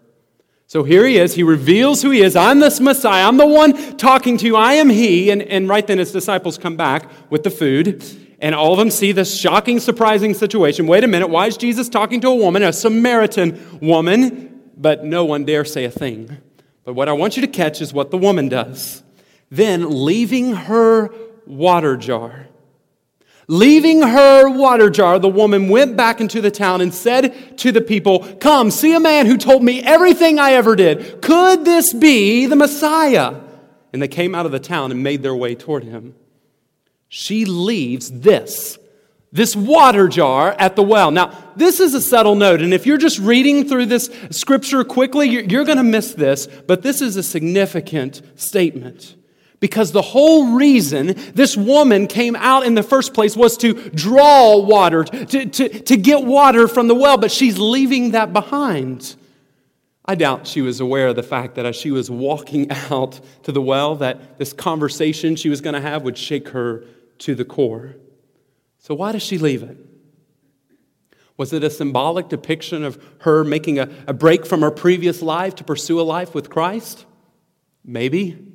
So 0.67 0.83
here 0.83 1.07
he 1.07 1.19
is. 1.19 1.35
He 1.35 1.43
reveals 1.43 2.03
who 2.03 2.11
he 2.11 2.23
is. 2.23 2.35
I'm 2.35 2.59
this 2.59 2.81
Messiah. 2.81 3.29
I'm 3.29 3.37
the 3.37 3.47
one 3.47 3.97
talking 3.99 4.39
to 4.39 4.47
you. 4.47 4.57
I 4.57 4.73
am 4.73 4.89
he. 4.89 5.31
And, 5.31 5.43
and 5.43 5.69
right 5.69 5.87
then 5.87 5.99
his 5.99 6.13
disciples 6.13 6.57
come 6.57 6.77
back 6.77 7.09
with 7.31 7.43
the 7.43 7.51
food. 7.51 8.03
And 8.43 8.57
all 8.57 8.73
of 8.73 8.79
them 8.79 8.91
see 8.91 9.13
this 9.13 9.39
shocking, 9.39 9.79
surprising 9.79 10.35
situation. 10.35 10.89
Wait 10.89 11.05
a 11.05 11.09
minute. 11.09 11.29
Why 11.29 11.47
is 11.47 11.57
Jesus 11.57 11.89
talking 11.89 12.21
to 12.23 12.29
a 12.29 12.35
woman, 12.35 12.65
a 12.65 12.73
Samaritan 12.73 13.79
woman? 13.81 14.61
But 14.77 15.05
no 15.05 15.25
one 15.25 15.45
dare 15.45 15.65
say 15.65 15.85
a 15.85 15.91
thing. 15.91 16.39
But 16.85 16.95
what 16.95 17.09
I 17.09 17.13
want 17.13 17.37
you 17.37 17.43
to 17.43 17.49
catch 17.49 17.81
is 17.81 17.93
what 17.93 18.11
the 18.11 18.19
woman 18.19 18.49
does. 18.49 19.05
Then, 19.49 20.05
leaving 20.05 20.55
her 20.55 21.11
water 21.47 21.97
jar, 21.97 22.49
Leaving 23.49 24.03
her 24.03 24.49
water 24.49 24.89
jar, 24.89 25.19
the 25.19 25.29
woman 25.29 25.69
went 25.69 25.97
back 25.97 26.21
into 26.21 26.41
the 26.41 26.51
town 26.51 26.81
and 26.81 26.95
said 26.95 27.59
to 27.59 27.73
the 27.73 27.81
people, 27.81 28.21
Come, 28.37 28.71
see 28.71 28.95
a 28.95 29.01
man 29.01 29.27
who 29.27 29.37
told 29.37 29.65
me 29.65 29.83
everything 29.83 30.39
I 30.39 30.53
ever 30.53 30.77
did. 30.77 31.21
Could 31.21 31.65
this 31.65 31.93
be 31.93 32.47
the 32.47 32.57
Messiah? 32.57 33.41
And 33.93 34.01
they 34.01 34.09
came 34.09 34.35
out 34.35 34.47
of 34.47 34.53
the 34.53 34.61
town 34.61 34.91
and 34.93 35.03
made 35.03 35.23
their 35.23 35.35
way 35.35 35.55
toward 35.55 35.83
him. 35.85 36.15
She 37.15 37.45
leaves 37.45 38.11
this, 38.11 38.79
this 39.33 39.55
water 39.55 40.09
jar 40.09 40.57
at 40.59 40.77
the 40.77 40.83
well. 40.83 41.11
Now, 41.11 41.37
this 41.57 41.79
is 41.79 41.93
a 41.93 42.01
subtle 42.01 42.35
note, 42.35 42.63
and 42.63 42.73
if 42.73 42.87
you're 42.87 42.97
just 42.97 43.19
reading 43.19 43.69
through 43.69 43.85
this 43.85 44.09
scripture 44.31 44.83
quickly, 44.83 45.29
you're, 45.29 45.43
you're 45.43 45.65
going 45.67 45.77
to 45.77 45.85
miss 45.85 46.15
this, 46.15 46.47
but 46.47 46.81
this 46.81 47.03
is 47.03 47.19
a 47.19 47.23
significant 47.23 48.23
statement. 48.35 49.15
Because 49.61 49.93
the 49.93 50.01
whole 50.01 50.57
reason 50.57 51.09
this 51.35 51.55
woman 51.55 52.07
came 52.07 52.35
out 52.35 52.65
in 52.65 52.77
the 52.77 52.83
first 52.83 53.13
place 53.13 53.37
was 53.37 53.59
to 53.59 53.75
draw 53.91 54.57
water, 54.57 55.05
to, 55.05 55.45
to, 55.45 55.69
to 55.69 55.97
get 55.99 56.25
water 56.25 56.67
from 56.67 56.89
the 56.89 56.95
well, 56.95 57.19
but 57.19 57.31
she's 57.31 57.59
leaving 57.59 58.13
that 58.13 58.33
behind. 58.33 59.17
I 60.07 60.15
doubt 60.15 60.47
she 60.47 60.63
was 60.63 60.81
aware 60.81 61.09
of 61.09 61.17
the 61.17 61.23
fact 61.23 61.57
that 61.57 61.67
as 61.67 61.77
she 61.77 61.91
was 61.91 62.11
walking 62.11 62.71
out 62.91 63.21
to 63.43 63.53
the 63.53 63.61
well, 63.61 63.97
that 63.97 64.39
this 64.39 64.55
conversation 64.55 65.37
she 65.37 65.51
was 65.51 65.61
going 65.61 65.75
to 65.75 65.81
have 65.83 66.05
would 66.05 66.17
shake 66.17 66.49
her 66.49 66.85
to 67.23 67.35
the 67.35 67.45
core. 67.45 67.97
So, 68.79 68.95
why 68.95 69.13
does 69.13 69.23
she 69.23 69.39
leave 69.39 69.63
it? 69.63 69.77
Was 71.37 71.53
it 71.53 71.65
a 71.65 71.71
symbolic 71.71 72.29
depiction 72.29 72.85
of 72.85 73.03
her 73.21 73.43
making 73.43 73.79
a, 73.79 73.89
a 74.07 74.13
break 74.13 74.45
from 74.45 74.61
her 74.61 74.71
previous 74.71 75.23
life 75.23 75.55
to 75.57 75.65
pursue 75.65 76.01
a 76.01 76.03
life 76.03 76.35
with 76.35 76.51
Christ? 76.51 77.07
Maybe. 77.85 78.53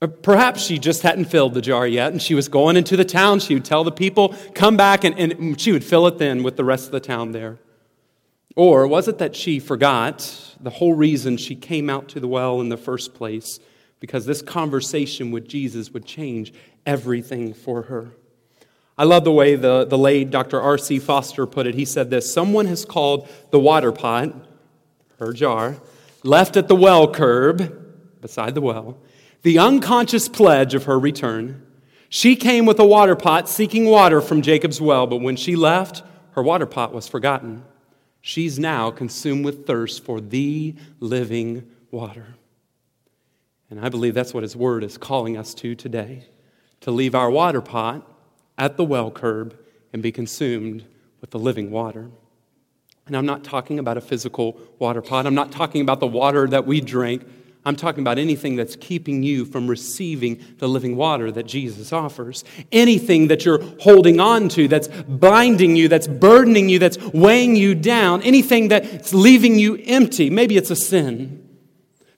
Or 0.00 0.08
perhaps 0.08 0.62
she 0.62 0.78
just 0.78 1.02
hadn't 1.02 1.26
filled 1.26 1.54
the 1.54 1.60
jar 1.60 1.86
yet 1.86 2.12
and 2.12 2.22
she 2.22 2.34
was 2.34 2.48
going 2.48 2.76
into 2.76 2.96
the 2.96 3.04
town. 3.04 3.40
She 3.40 3.54
would 3.54 3.64
tell 3.64 3.84
the 3.84 3.92
people, 3.92 4.34
come 4.54 4.76
back, 4.76 5.04
and, 5.04 5.18
and 5.18 5.60
she 5.60 5.72
would 5.72 5.84
fill 5.84 6.06
it 6.06 6.18
then 6.18 6.42
with 6.42 6.56
the 6.56 6.64
rest 6.64 6.86
of 6.86 6.92
the 6.92 7.00
town 7.00 7.32
there. 7.32 7.58
Or 8.54 8.86
was 8.86 9.08
it 9.08 9.18
that 9.18 9.36
she 9.36 9.58
forgot 9.58 10.56
the 10.60 10.70
whole 10.70 10.94
reason 10.94 11.36
she 11.36 11.54
came 11.54 11.88
out 11.88 12.08
to 12.10 12.20
the 12.20 12.28
well 12.28 12.60
in 12.60 12.68
the 12.68 12.76
first 12.76 13.14
place? 13.14 13.60
Because 14.00 14.26
this 14.26 14.42
conversation 14.42 15.30
with 15.30 15.48
Jesus 15.48 15.90
would 15.92 16.04
change 16.04 16.52
everything 16.86 17.54
for 17.54 17.82
her. 17.82 18.12
I 18.98 19.04
love 19.04 19.22
the 19.22 19.32
way 19.32 19.54
the, 19.54 19.84
the 19.84 19.96
late 19.96 20.30
Dr. 20.30 20.60
R.C. 20.60 20.98
Foster 20.98 21.46
put 21.46 21.68
it. 21.68 21.76
He 21.76 21.84
said 21.84 22.10
this 22.10 22.32
Someone 22.32 22.66
has 22.66 22.84
called 22.84 23.28
the 23.50 23.60
water 23.60 23.92
pot, 23.92 24.34
her 25.20 25.32
jar, 25.32 25.76
left 26.24 26.56
at 26.56 26.66
the 26.66 26.74
well 26.74 27.12
curb, 27.12 28.20
beside 28.20 28.56
the 28.56 28.60
well, 28.60 28.98
the 29.42 29.58
unconscious 29.58 30.28
pledge 30.28 30.74
of 30.74 30.84
her 30.84 30.98
return. 30.98 31.64
She 32.08 32.34
came 32.34 32.66
with 32.66 32.80
a 32.80 32.86
water 32.86 33.14
pot 33.14 33.48
seeking 33.48 33.84
water 33.84 34.20
from 34.20 34.42
Jacob's 34.42 34.80
well, 34.80 35.06
but 35.06 35.18
when 35.18 35.36
she 35.36 35.54
left, 35.54 36.02
her 36.32 36.42
water 36.42 36.66
pot 36.66 36.92
was 36.92 37.06
forgotten. 37.06 37.64
She's 38.20 38.58
now 38.58 38.90
consumed 38.90 39.44
with 39.44 39.66
thirst 39.66 40.04
for 40.04 40.20
the 40.20 40.74
living 40.98 41.70
water. 41.90 42.34
And 43.70 43.78
I 43.78 43.90
believe 43.90 44.14
that's 44.14 44.34
what 44.34 44.42
his 44.42 44.56
word 44.56 44.82
is 44.82 44.96
calling 44.96 45.36
us 45.36 45.54
to 45.54 45.74
today 45.74 46.26
to 46.80 46.90
leave 46.90 47.14
our 47.14 47.30
water 47.30 47.60
pot 47.60 48.06
at 48.56 48.76
the 48.76 48.84
well 48.84 49.10
curb 49.10 49.56
and 49.92 50.02
be 50.02 50.12
consumed 50.12 50.84
with 51.20 51.30
the 51.30 51.38
living 51.38 51.70
water. 51.70 52.10
And 53.06 53.16
I'm 53.16 53.26
not 53.26 53.42
talking 53.42 53.78
about 53.78 53.96
a 53.96 54.02
physical 54.02 54.60
water 54.78 55.00
pot. 55.00 55.26
I'm 55.26 55.34
not 55.34 55.50
talking 55.50 55.80
about 55.80 55.98
the 55.98 56.06
water 56.06 56.46
that 56.48 56.66
we 56.66 56.80
drink. 56.80 57.26
I'm 57.64 57.74
talking 57.74 58.02
about 58.02 58.18
anything 58.18 58.54
that's 58.54 58.76
keeping 58.76 59.22
you 59.22 59.44
from 59.44 59.66
receiving 59.66 60.42
the 60.58 60.68
living 60.68 60.96
water 60.96 61.32
that 61.32 61.44
Jesus 61.44 61.92
offers. 61.92 62.44
Anything 62.70 63.28
that 63.28 63.44
you're 63.44 63.62
holding 63.80 64.20
on 64.20 64.48
to 64.50 64.68
that's 64.68 64.88
binding 64.88 65.74
you, 65.74 65.88
that's 65.88 66.06
burdening 66.06 66.68
you, 66.68 66.78
that's 66.78 66.98
weighing 66.98 67.56
you 67.56 67.74
down, 67.74 68.22
anything 68.22 68.68
that's 68.68 69.12
leaving 69.12 69.58
you 69.58 69.76
empty. 69.86 70.30
Maybe 70.30 70.56
it's 70.56 70.70
a 70.70 70.76
sin. 70.76 71.47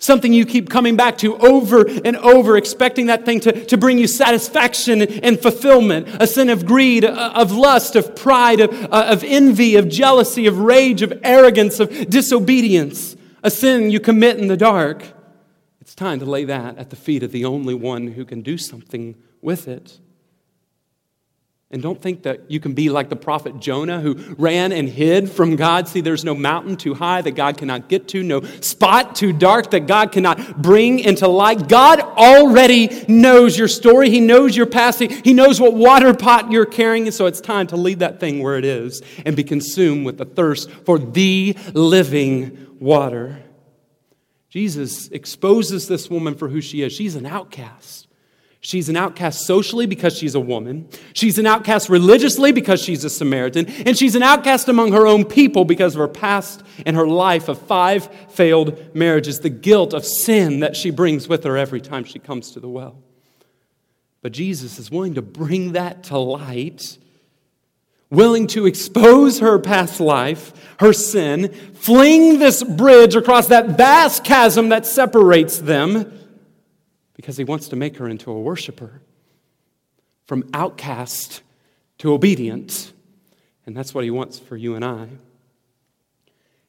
Something 0.00 0.32
you 0.32 0.46
keep 0.46 0.70
coming 0.70 0.96
back 0.96 1.18
to 1.18 1.36
over 1.36 1.86
and 1.86 2.16
over, 2.16 2.56
expecting 2.56 3.06
that 3.06 3.26
thing 3.26 3.38
to, 3.40 3.66
to 3.66 3.76
bring 3.76 3.98
you 3.98 4.06
satisfaction 4.06 5.02
and 5.02 5.38
fulfillment. 5.38 6.08
A 6.18 6.26
sin 6.26 6.48
of 6.48 6.64
greed, 6.64 7.04
of 7.04 7.52
lust, 7.52 7.96
of 7.96 8.16
pride, 8.16 8.60
of, 8.60 8.72
uh, 8.84 9.08
of 9.08 9.22
envy, 9.22 9.76
of 9.76 9.90
jealousy, 9.90 10.46
of 10.46 10.58
rage, 10.58 11.02
of 11.02 11.12
arrogance, 11.22 11.80
of 11.80 12.08
disobedience. 12.08 13.14
A 13.42 13.50
sin 13.50 13.90
you 13.90 14.00
commit 14.00 14.38
in 14.38 14.48
the 14.48 14.56
dark. 14.56 15.04
It's 15.82 15.94
time 15.94 16.18
to 16.20 16.24
lay 16.24 16.46
that 16.46 16.78
at 16.78 16.88
the 16.88 16.96
feet 16.96 17.22
of 17.22 17.30
the 17.30 17.44
only 17.44 17.74
one 17.74 18.06
who 18.06 18.24
can 18.24 18.40
do 18.40 18.56
something 18.56 19.16
with 19.42 19.68
it. 19.68 19.98
And 21.72 21.80
don't 21.80 22.02
think 22.02 22.24
that 22.24 22.50
you 22.50 22.58
can 22.58 22.72
be 22.72 22.90
like 22.90 23.10
the 23.10 23.16
prophet 23.16 23.60
Jonah 23.60 24.00
who 24.00 24.14
ran 24.36 24.72
and 24.72 24.88
hid 24.88 25.30
from 25.30 25.54
God. 25.54 25.86
See, 25.86 26.00
there's 26.00 26.24
no 26.24 26.34
mountain 26.34 26.76
too 26.76 26.94
high 26.94 27.22
that 27.22 27.36
God 27.36 27.58
cannot 27.58 27.88
get 27.88 28.08
to, 28.08 28.24
no 28.24 28.40
spot 28.60 29.14
too 29.14 29.32
dark 29.32 29.70
that 29.70 29.86
God 29.86 30.10
cannot 30.10 30.60
bring 30.60 30.98
into 30.98 31.28
light. 31.28 31.68
God 31.68 32.00
already 32.00 33.04
knows 33.06 33.56
your 33.56 33.68
story. 33.68 34.10
He 34.10 34.18
knows 34.18 34.56
your 34.56 34.66
past. 34.66 34.98
He 34.98 35.32
knows 35.32 35.60
what 35.60 35.74
water 35.74 36.12
pot 36.12 36.50
you're 36.50 36.66
carrying. 36.66 37.06
And 37.06 37.14
so 37.14 37.26
it's 37.26 37.40
time 37.40 37.68
to 37.68 37.76
leave 37.76 38.00
that 38.00 38.18
thing 38.18 38.42
where 38.42 38.58
it 38.58 38.64
is 38.64 39.00
and 39.24 39.36
be 39.36 39.44
consumed 39.44 40.04
with 40.04 40.18
the 40.18 40.24
thirst 40.24 40.68
for 40.70 40.98
the 40.98 41.56
living 41.72 42.66
water. 42.80 43.44
Jesus 44.48 45.06
exposes 45.08 45.86
this 45.86 46.10
woman 46.10 46.34
for 46.34 46.48
who 46.48 46.60
she 46.60 46.82
is. 46.82 46.92
She's 46.92 47.14
an 47.14 47.26
outcast. 47.26 48.08
She's 48.62 48.90
an 48.90 48.96
outcast 48.96 49.46
socially 49.46 49.86
because 49.86 50.16
she's 50.16 50.34
a 50.34 50.40
woman. 50.40 50.88
She's 51.14 51.38
an 51.38 51.46
outcast 51.46 51.88
religiously 51.88 52.52
because 52.52 52.82
she's 52.82 53.04
a 53.04 53.10
Samaritan. 53.10 53.66
And 53.86 53.96
she's 53.96 54.14
an 54.14 54.22
outcast 54.22 54.68
among 54.68 54.92
her 54.92 55.06
own 55.06 55.24
people 55.24 55.64
because 55.64 55.94
of 55.94 56.00
her 56.00 56.08
past 56.08 56.62
and 56.84 56.94
her 56.94 57.06
life 57.06 57.48
of 57.48 57.58
five 57.58 58.08
failed 58.30 58.94
marriages, 58.94 59.40
the 59.40 59.48
guilt 59.48 59.94
of 59.94 60.04
sin 60.04 60.60
that 60.60 60.76
she 60.76 60.90
brings 60.90 61.26
with 61.26 61.44
her 61.44 61.56
every 61.56 61.80
time 61.80 62.04
she 62.04 62.18
comes 62.18 62.50
to 62.52 62.60
the 62.60 62.68
well. 62.68 62.98
But 64.20 64.32
Jesus 64.32 64.78
is 64.78 64.90
willing 64.90 65.14
to 65.14 65.22
bring 65.22 65.72
that 65.72 66.04
to 66.04 66.18
light 66.18 66.98
willing 68.10 68.48
to 68.48 68.66
expose 68.66 69.38
her 69.38 69.58
past 69.58 70.00
life, 70.00 70.52
her 70.80 70.92
sin, 70.92 71.52
fling 71.74 72.38
this 72.38 72.62
bridge 72.62 73.14
across 73.14 73.46
that 73.48 73.76
vast 73.76 74.24
chasm 74.24 74.70
that 74.70 74.84
separates 74.84 75.58
them, 75.58 76.12
because 77.20 77.36
he 77.36 77.44
wants 77.44 77.68
to 77.68 77.76
make 77.76 77.98
her 77.98 78.08
into 78.08 78.30
a 78.30 78.40
worshiper. 78.40 79.02
From 80.24 80.48
outcast 80.54 81.42
to 81.98 82.14
obedient. 82.14 82.94
And 83.66 83.76
that's 83.76 83.92
what 83.92 84.04
he 84.04 84.10
wants 84.10 84.38
for 84.38 84.56
you 84.56 84.74
and 84.74 84.82
I. 84.82 85.06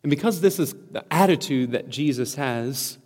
And 0.04 0.10
because 0.10 0.42
this 0.42 0.60
is 0.60 0.76
the 0.92 1.06
attitude 1.10 1.72
that 1.72 1.88
Jesus 1.88 2.36
has, 2.36 2.98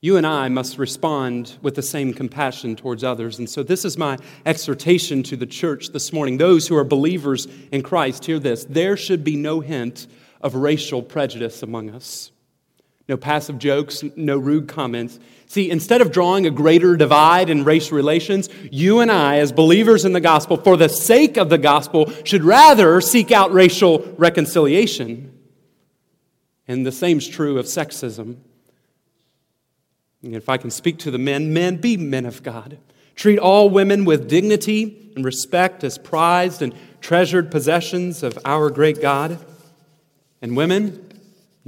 you 0.00 0.16
and 0.16 0.26
I 0.26 0.48
must 0.48 0.76
respond 0.76 1.56
with 1.62 1.76
the 1.76 1.82
same 1.82 2.12
compassion 2.12 2.74
towards 2.74 3.04
others. 3.04 3.38
And 3.38 3.48
so, 3.48 3.62
this 3.62 3.84
is 3.84 3.96
my 3.96 4.18
exhortation 4.44 5.22
to 5.24 5.36
the 5.36 5.46
church 5.46 5.90
this 5.90 6.12
morning. 6.12 6.38
Those 6.38 6.66
who 6.66 6.76
are 6.76 6.82
believers 6.82 7.46
in 7.70 7.82
Christ, 7.82 8.24
hear 8.24 8.40
this. 8.40 8.64
There 8.64 8.96
should 8.96 9.22
be 9.22 9.36
no 9.36 9.60
hint 9.60 10.08
of 10.40 10.56
racial 10.56 11.00
prejudice 11.00 11.62
among 11.62 11.90
us. 11.90 12.32
No 13.06 13.16
passive 13.16 13.58
jokes, 13.58 14.02
no 14.16 14.38
rude 14.38 14.66
comments. 14.66 15.18
See, 15.46 15.70
instead 15.70 16.00
of 16.00 16.10
drawing 16.10 16.46
a 16.46 16.50
greater 16.50 16.96
divide 16.96 17.50
in 17.50 17.64
race 17.64 17.92
relations, 17.92 18.48
you 18.72 19.00
and 19.00 19.10
I, 19.10 19.38
as 19.38 19.52
believers 19.52 20.04
in 20.06 20.14
the 20.14 20.20
gospel, 20.20 20.56
for 20.56 20.76
the 20.76 20.88
sake 20.88 21.36
of 21.36 21.50
the 21.50 21.58
gospel, 21.58 22.10
should 22.24 22.42
rather 22.42 23.00
seek 23.02 23.30
out 23.30 23.52
racial 23.52 24.14
reconciliation. 24.16 25.30
And 26.66 26.86
the 26.86 26.92
same 26.92 27.18
is 27.18 27.28
true 27.28 27.58
of 27.58 27.66
sexism. 27.66 28.36
And 30.22 30.34
if 30.34 30.48
I 30.48 30.56
can 30.56 30.70
speak 30.70 30.98
to 31.00 31.10
the 31.10 31.18
men, 31.18 31.52
men, 31.52 31.76
be 31.76 31.98
men 31.98 32.24
of 32.24 32.42
God. 32.42 32.78
Treat 33.14 33.38
all 33.38 33.68
women 33.68 34.06
with 34.06 34.28
dignity 34.28 35.12
and 35.14 35.24
respect 35.24 35.84
as 35.84 35.98
prized 35.98 36.62
and 36.62 36.74
treasured 37.02 37.50
possessions 37.50 38.22
of 38.22 38.38
our 38.46 38.70
great 38.70 39.02
God. 39.02 39.38
And 40.40 40.56
women, 40.56 41.03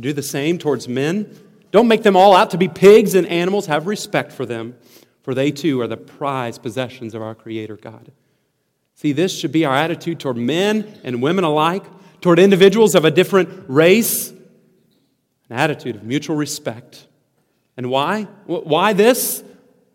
do 0.02 0.12
the 0.12 0.22
same 0.22 0.58
towards 0.58 0.88
men. 0.88 1.34
Don't 1.70 1.88
make 1.88 2.02
them 2.02 2.16
all 2.16 2.34
out 2.34 2.50
to 2.50 2.58
be 2.58 2.68
pigs 2.68 3.14
and 3.14 3.26
animals. 3.26 3.66
Have 3.66 3.86
respect 3.86 4.32
for 4.32 4.46
them, 4.46 4.76
for 5.22 5.34
they 5.34 5.50
too 5.50 5.80
are 5.80 5.86
the 5.86 5.96
prized 5.96 6.62
possessions 6.62 7.14
of 7.14 7.22
our 7.22 7.34
Creator 7.34 7.76
God. 7.76 8.12
See, 8.94 9.12
this 9.12 9.36
should 9.36 9.52
be 9.52 9.64
our 9.64 9.74
attitude 9.74 10.20
toward 10.20 10.36
men 10.36 11.00
and 11.04 11.20
women 11.22 11.44
alike, 11.44 11.84
toward 12.20 12.38
individuals 12.38 12.94
of 12.94 13.04
a 13.04 13.10
different 13.10 13.64
race, 13.68 14.30
an 14.30 15.56
attitude 15.56 15.96
of 15.96 16.02
mutual 16.02 16.36
respect. 16.36 17.06
And 17.76 17.90
why? 17.90 18.22
Why 18.46 18.94
this? 18.94 19.44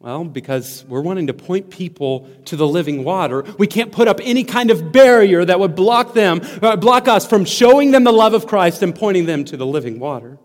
Well, 0.02 0.24
because 0.24 0.84
we're 0.88 1.02
wanting 1.02 1.28
to 1.28 1.34
point 1.34 1.70
people 1.70 2.28
to 2.46 2.56
the 2.56 2.68
living 2.68 3.04
water. 3.04 3.44
We 3.60 3.68
can't 3.68 3.92
put 3.92 4.08
up 4.08 4.20
any 4.24 4.44
kind 4.44 4.72
of 4.72 4.92
barrier 4.92 5.46
that 5.46 5.60
would 5.60 5.76
block 5.76 6.16
them, 6.16 6.42
uh, 6.60 6.76
block 6.76 7.08
us 7.08 7.28
from 7.28 7.46
showing 7.46 7.92
them 7.92 8.04
the 8.04 8.12
love 8.12 8.34
of 8.34 8.48
Christ 8.48 8.82
and 8.82 8.96
pointing 8.96 9.28
them 9.28 9.46
to 9.46 9.58
the 9.58 9.66
living 9.66 10.00
water. 10.00 10.40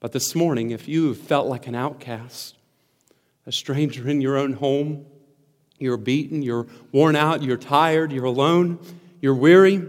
But 0.00 0.12
this 0.12 0.34
morning, 0.34 0.70
if 0.70 0.88
you 0.88 1.14
felt 1.14 1.48
like 1.48 1.66
an 1.66 1.74
outcast, 1.74 2.56
a 3.46 3.52
stranger 3.52 4.08
in 4.08 4.22
your 4.22 4.38
own 4.38 4.54
home, 4.54 5.04
you're 5.78 5.98
beaten, 5.98 6.40
you're 6.40 6.66
worn 6.92 7.14
out, 7.14 7.42
you're 7.42 7.58
tired, 7.58 8.10
you're 8.10 8.24
alone, 8.24 8.78
you're 9.20 9.34
weary, 9.34 9.86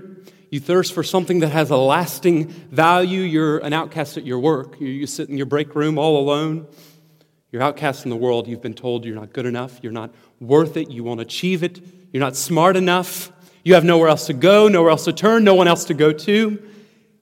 you 0.49 0.59
thirst 0.59 0.91
for 0.91 1.03
something 1.03 1.39
that 1.39 1.53
has 1.53 1.69
a 1.69 1.77
lasting 1.77 2.49
value, 2.49 3.21
you're 3.21 3.59
an 3.59 3.71
outcast 3.71 4.17
at 4.17 4.25
your 4.25 4.39
work, 4.39 4.81
you, 4.81 4.87
you 4.87 5.07
sit 5.07 5.29
in 5.29 5.37
your 5.37 5.45
break 5.45 5.73
room 5.73 5.97
all 5.97 6.19
alone 6.19 6.67
you're 7.53 7.61
outcast 7.61 8.03
in 8.03 8.09
the 8.09 8.15
world. 8.17 8.47
You've 8.47 8.63
been 8.63 8.73
told 8.73 9.05
you're 9.05 9.13
not 9.13 9.31
good 9.31 9.45
enough. 9.45 9.79
You're 9.83 9.91
not 9.91 10.09
worth 10.39 10.75
it. 10.75 10.89
You 10.89 11.03
won't 11.03 11.21
achieve 11.21 11.61
it. 11.61 11.79
You're 12.11 12.19
not 12.19 12.35
smart 12.35 12.75
enough. 12.75 13.31
You 13.63 13.75
have 13.75 13.85
nowhere 13.85 14.09
else 14.09 14.25
to 14.25 14.33
go, 14.33 14.67
nowhere 14.67 14.89
else 14.89 15.05
to 15.05 15.13
turn, 15.13 15.43
no 15.43 15.53
one 15.53 15.67
else 15.67 15.85
to 15.85 15.93
go 15.93 16.11
to. 16.11 16.31
You 16.31 16.59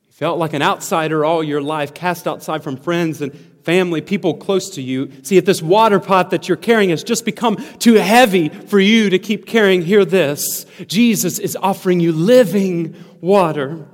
felt 0.10 0.40
like 0.40 0.54
an 0.54 0.62
outsider 0.62 1.26
all 1.26 1.44
your 1.44 1.62
life, 1.62 1.94
cast 1.94 2.28
outside 2.28 2.64
from 2.64 2.78
friends 2.78 3.22
and 3.22 3.38
family, 3.64 4.00
people 4.00 4.34
close 4.36 4.70
to 4.72 4.82
you. 4.82 5.12
See, 5.22 5.36
if 5.36 5.44
this 5.44 5.62
water 5.62 6.00
pot 6.00 6.30
that 6.30 6.48
you're 6.48 6.56
carrying 6.56 6.92
has 6.92 7.04
just 7.04 7.26
become 7.26 7.58
too 7.78 7.96
heavy 7.96 8.48
for 8.48 8.80
you 8.80 9.10
to 9.10 9.20
keep 9.20 9.46
carrying, 9.46 9.82
hear 9.82 10.06
this 10.06 10.66
Jesus 10.88 11.40
is 11.40 11.58
offering 11.58 12.00
you 12.00 12.14
living 12.14 12.96
water, 13.20 13.86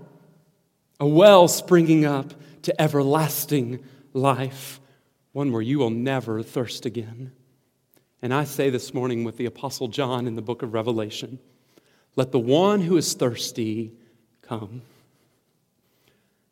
a 0.99 1.07
well 1.07 1.47
springing 1.47 2.05
up 2.05 2.35
to 2.61 2.79
everlasting 2.79 3.83
life 4.13 4.79
one 5.37 5.51
where 5.51 5.61
you 5.61 5.77
will 5.77 5.91
never 5.91 6.41
thirst 6.41 6.83
again. 6.87 7.31
And 8.23 8.33
I 8.33 8.43
say 8.43 8.71
this 8.71 8.91
morning 8.91 9.23
with 9.23 9.37
the 9.37 9.45
Apostle 9.45 9.87
John 9.87 10.25
in 10.25 10.35
the 10.35 10.41
book 10.41 10.63
of 10.63 10.73
Revelation 10.73 11.37
let 12.15 12.31
the 12.31 12.39
one 12.39 12.81
who 12.81 12.97
is 12.97 13.13
thirsty 13.13 13.93
come. 14.41 14.81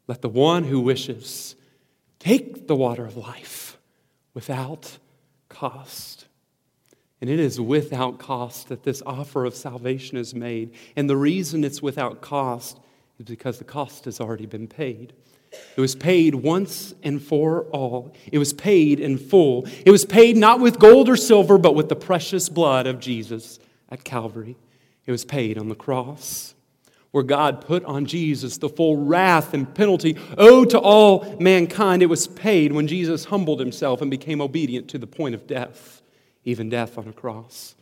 Let 0.05 0.21
the 0.21 0.29
one 0.29 0.65
who 0.65 0.81
wishes 0.81 1.55
take 2.19 2.67
the 2.67 2.75
water 2.75 3.03
of 3.07 3.17
life 3.17 3.79
without 4.35 4.99
cost. 5.49 6.27
And 7.19 7.27
it 7.27 7.39
is 7.39 7.59
without 7.59 8.19
cost 8.19 8.69
that 8.69 8.83
this 8.83 9.01
offer 9.03 9.45
of 9.45 9.55
salvation 9.55 10.15
is 10.15 10.35
made. 10.35 10.75
And 10.95 11.09
the 11.09 11.17
reason 11.17 11.63
it's 11.63 11.81
without 11.81 12.21
cost 12.21 12.79
is 13.17 13.25
because 13.25 13.57
the 13.57 13.63
cost 13.63 14.05
has 14.05 14.21
already 14.21 14.45
been 14.45 14.67
paid. 14.67 15.13
It 15.75 15.81
was 15.81 15.95
paid 15.95 16.35
once 16.35 16.93
and 17.03 17.21
for 17.21 17.63
all. 17.65 18.13
It 18.31 18.37
was 18.37 18.53
paid 18.53 18.99
in 18.99 19.17
full. 19.17 19.67
It 19.85 19.91
was 19.91 20.05
paid 20.05 20.37
not 20.37 20.59
with 20.59 20.79
gold 20.79 21.09
or 21.09 21.17
silver, 21.17 21.57
but 21.57 21.75
with 21.75 21.89
the 21.89 21.95
precious 21.95 22.47
blood 22.47 22.87
of 22.87 22.99
Jesus 22.99 23.59
at 23.89 24.03
Calvary. 24.03 24.55
It 25.05 25.11
was 25.11 25.25
paid 25.25 25.57
on 25.57 25.69
the 25.69 25.75
cross, 25.75 26.55
where 27.11 27.23
God 27.23 27.61
put 27.61 27.83
on 27.85 28.05
Jesus 28.05 28.57
the 28.57 28.69
full 28.69 28.97
wrath 28.97 29.53
and 29.53 29.73
penalty 29.73 30.17
owed 30.37 30.71
to 30.71 30.79
all 30.79 31.37
mankind. 31.39 32.01
It 32.01 32.07
was 32.07 32.27
paid 32.27 32.71
when 32.71 32.87
Jesus 32.87 33.25
humbled 33.25 33.59
himself 33.59 34.01
and 34.01 34.09
became 34.09 34.41
obedient 34.41 34.87
to 34.89 34.97
the 34.97 35.07
point 35.07 35.35
of 35.35 35.45
death, 35.45 36.01
even 36.43 36.69
death 36.69 36.97
on 36.97 37.07
a 37.07 37.13
cross. 37.13 37.75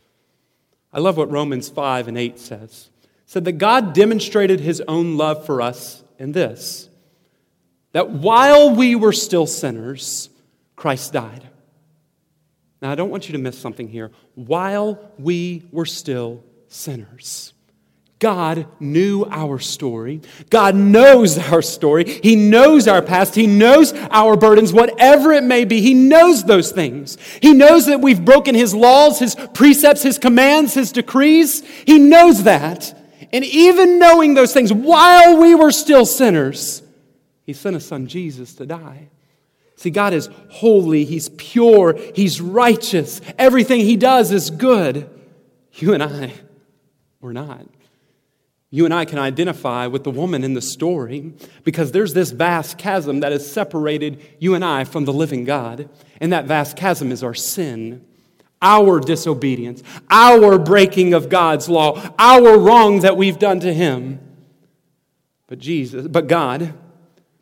I 0.92 1.00
love 1.00 1.16
what 1.16 1.30
Romans 1.30 1.68
5 1.68 2.08
and 2.08 2.18
8 2.18 2.38
says. 2.38 2.90
It 3.02 3.10
said 3.26 3.44
that 3.46 3.52
God 3.52 3.94
demonstrated 3.94 4.60
his 4.60 4.80
own 4.86 5.16
love 5.16 5.46
for 5.46 5.60
us 5.60 6.04
in 6.18 6.32
this 6.32 6.88
that 7.94 8.10
while 8.10 8.74
we 8.74 8.96
were 8.96 9.12
still 9.12 9.46
sinners, 9.46 10.28
Christ 10.76 11.12
died. 11.12 11.48
Now, 12.82 12.90
I 12.90 12.96
don't 12.96 13.08
want 13.08 13.28
you 13.28 13.32
to 13.32 13.38
miss 13.38 13.56
something 13.56 13.88
here. 13.88 14.10
While 14.34 14.98
we 15.16 15.62
were 15.70 15.86
still 15.86 16.44
sinners, 16.68 17.54
God 18.18 18.66
knew 18.80 19.24
our 19.30 19.60
story. 19.60 20.22
God 20.50 20.74
knows 20.74 21.38
our 21.38 21.62
story. 21.62 22.04
He 22.04 22.34
knows 22.34 22.88
our 22.88 23.00
past. 23.00 23.36
He 23.36 23.46
knows 23.46 23.92
our 24.10 24.36
burdens, 24.36 24.72
whatever 24.72 25.32
it 25.32 25.44
may 25.44 25.64
be. 25.64 25.80
He 25.80 25.94
knows 25.94 26.42
those 26.42 26.72
things. 26.72 27.16
He 27.40 27.54
knows 27.54 27.86
that 27.86 28.00
we've 28.00 28.24
broken 28.24 28.56
His 28.56 28.74
laws, 28.74 29.20
His 29.20 29.36
precepts, 29.54 30.02
His 30.02 30.18
commands, 30.18 30.74
His 30.74 30.90
decrees. 30.90 31.64
He 31.86 31.98
knows 31.98 32.42
that. 32.42 32.92
And 33.32 33.44
even 33.44 34.00
knowing 34.00 34.34
those 34.34 34.52
things, 34.52 34.72
while 34.72 35.40
we 35.40 35.54
were 35.54 35.70
still 35.70 36.06
sinners, 36.06 36.82
he 37.44 37.52
sent 37.52 37.74
his 37.74 37.86
son 37.86 38.06
Jesus 38.06 38.54
to 38.54 38.66
die. 38.66 39.08
See, 39.76 39.90
God 39.90 40.12
is 40.14 40.28
holy, 40.50 41.04
He's 41.04 41.28
pure, 41.30 41.98
He's 42.14 42.40
righteous. 42.40 43.20
Everything 43.38 43.80
He 43.80 43.96
does 43.96 44.30
is 44.32 44.50
good. 44.50 45.10
You 45.74 45.94
and 45.94 46.02
I, 46.02 46.32
we're 47.20 47.32
not. 47.32 47.66
You 48.70 48.84
and 48.84 48.94
I 48.94 49.04
can 49.04 49.18
identify 49.18 49.86
with 49.86 50.02
the 50.02 50.10
woman 50.10 50.42
in 50.42 50.54
the 50.54 50.62
story 50.62 51.32
because 51.62 51.92
there's 51.92 52.12
this 52.12 52.32
vast 52.32 52.76
chasm 52.76 53.20
that 53.20 53.30
has 53.30 53.50
separated 53.50 54.20
you 54.40 54.54
and 54.54 54.64
I 54.64 54.82
from 54.82 55.04
the 55.04 55.12
living 55.12 55.44
God. 55.44 55.88
And 56.20 56.32
that 56.32 56.46
vast 56.46 56.76
chasm 56.76 57.12
is 57.12 57.22
our 57.22 57.34
sin, 57.34 58.04
our 58.60 58.98
disobedience, 58.98 59.82
our 60.10 60.58
breaking 60.58 61.14
of 61.14 61.28
God's 61.28 61.68
law, 61.68 62.02
our 62.18 62.58
wrong 62.58 63.00
that 63.00 63.16
we've 63.16 63.38
done 63.38 63.60
to 63.60 63.72
Him. 63.72 64.18
But 65.46 65.60
Jesus, 65.60 66.08
but 66.08 66.26
God, 66.26 66.74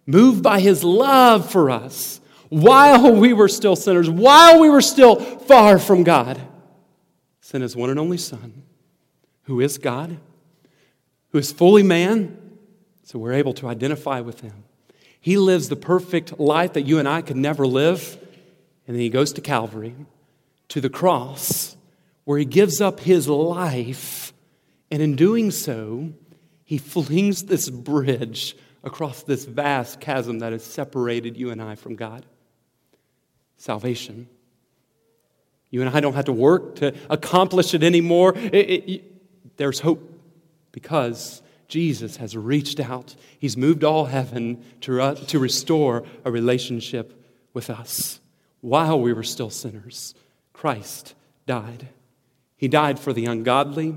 moved 0.07 0.43
by 0.43 0.61
his 0.61 0.83
love 0.85 1.51
for 1.51 1.71
us 1.71 2.21
while 2.49 3.15
we 3.15 3.33
were 3.33 3.49
still 3.49 3.77
sinners, 3.77 4.11
while 4.11 4.61
we 4.61 4.69
were 4.69 4.83
still 4.83 5.17
far 5.17 5.79
from 5.79 6.05
God, 6.05 6.41
sent 7.41 7.63
his 7.63 7.75
one 7.75 7.89
and 7.89 7.99
only 7.99 8.19
Son, 8.19 8.63
who 9.45 9.61
is 9.61 9.79
God, 9.79 10.19
who 11.31 11.39
is 11.39 11.51
fully 11.51 11.83
man, 11.83 12.37
so 13.05 13.19
we're 13.19 13.33
able 13.33 13.55
to 13.55 13.69
identify 13.69 14.21
with 14.21 14.41
him. 14.41 14.65
He 15.19 15.39
lives 15.39 15.69
the 15.69 15.77
perfect 15.77 16.39
life 16.39 16.75
that 16.75 16.83
you 16.83 16.99
and 16.99 17.09
I 17.09 17.23
could 17.23 17.37
never 17.37 17.67
live, 17.67 18.19
and 18.87 18.97
then 18.97 19.01
he 19.01 19.09
goes 19.09 19.33
to 19.33 19.41
Calvary, 19.41 19.95
to 20.69 20.81
the 20.81 20.91
cross, 20.91 21.77
where 22.25 22.39
he 22.39 22.45
gives 22.45 22.81
up 22.81 23.01
his 23.01 23.29
life, 23.29 24.33
and 24.91 25.01
in 25.01 25.17
doing 25.17 25.51
so, 25.51 26.13
he 26.65 26.77
flings 26.77 27.45
this 27.45 27.71
bridge 27.71 28.57
across 28.85 29.23
this 29.23 29.45
vast 29.45 30.01
chasm 30.01 30.41
that 30.41 30.53
has 30.53 30.65
separated 30.65 31.37
you 31.37 31.51
and 31.51 31.63
I 31.63 31.75
from 31.75 31.97
God 31.97 32.27
salvation. 33.63 34.29
You 35.71 35.83
and 35.83 35.97
I 35.97 36.01
don't 36.01 36.15
have 36.15 36.25
to 36.25 36.33
work 36.33 36.77
to 36.77 36.93
accomplish 37.09 37.75
it 37.75 37.85
anymore. 37.85 38.35
It, 38.37 38.89
it, 38.89 39.57
there's 39.57 39.79
hope 39.79 40.21
because 40.73 41.43
Jesus 41.69 42.17
has 42.17 42.37
reached 42.37 42.81
out. 42.81 43.15
He's 43.39 43.57
moved 43.57 43.85
all 43.85 44.07
heaven 44.07 44.65
to, 44.81 45.01
uh, 45.01 45.15
to 45.15 45.39
restore 45.39 46.03
a 46.25 46.31
relationship 46.31 47.25
with 47.55 47.71
us. 47.71 48.21
While 48.61 49.01
we 49.01 49.13
were 49.13 49.23
still 49.23 49.49
sinners, 49.49 50.15
Christ 50.53 51.15
died. 51.47 51.89
He 52.57 52.67
died 52.67 52.99
for 52.99 53.13
the 53.13 53.27
ungodly, 53.27 53.97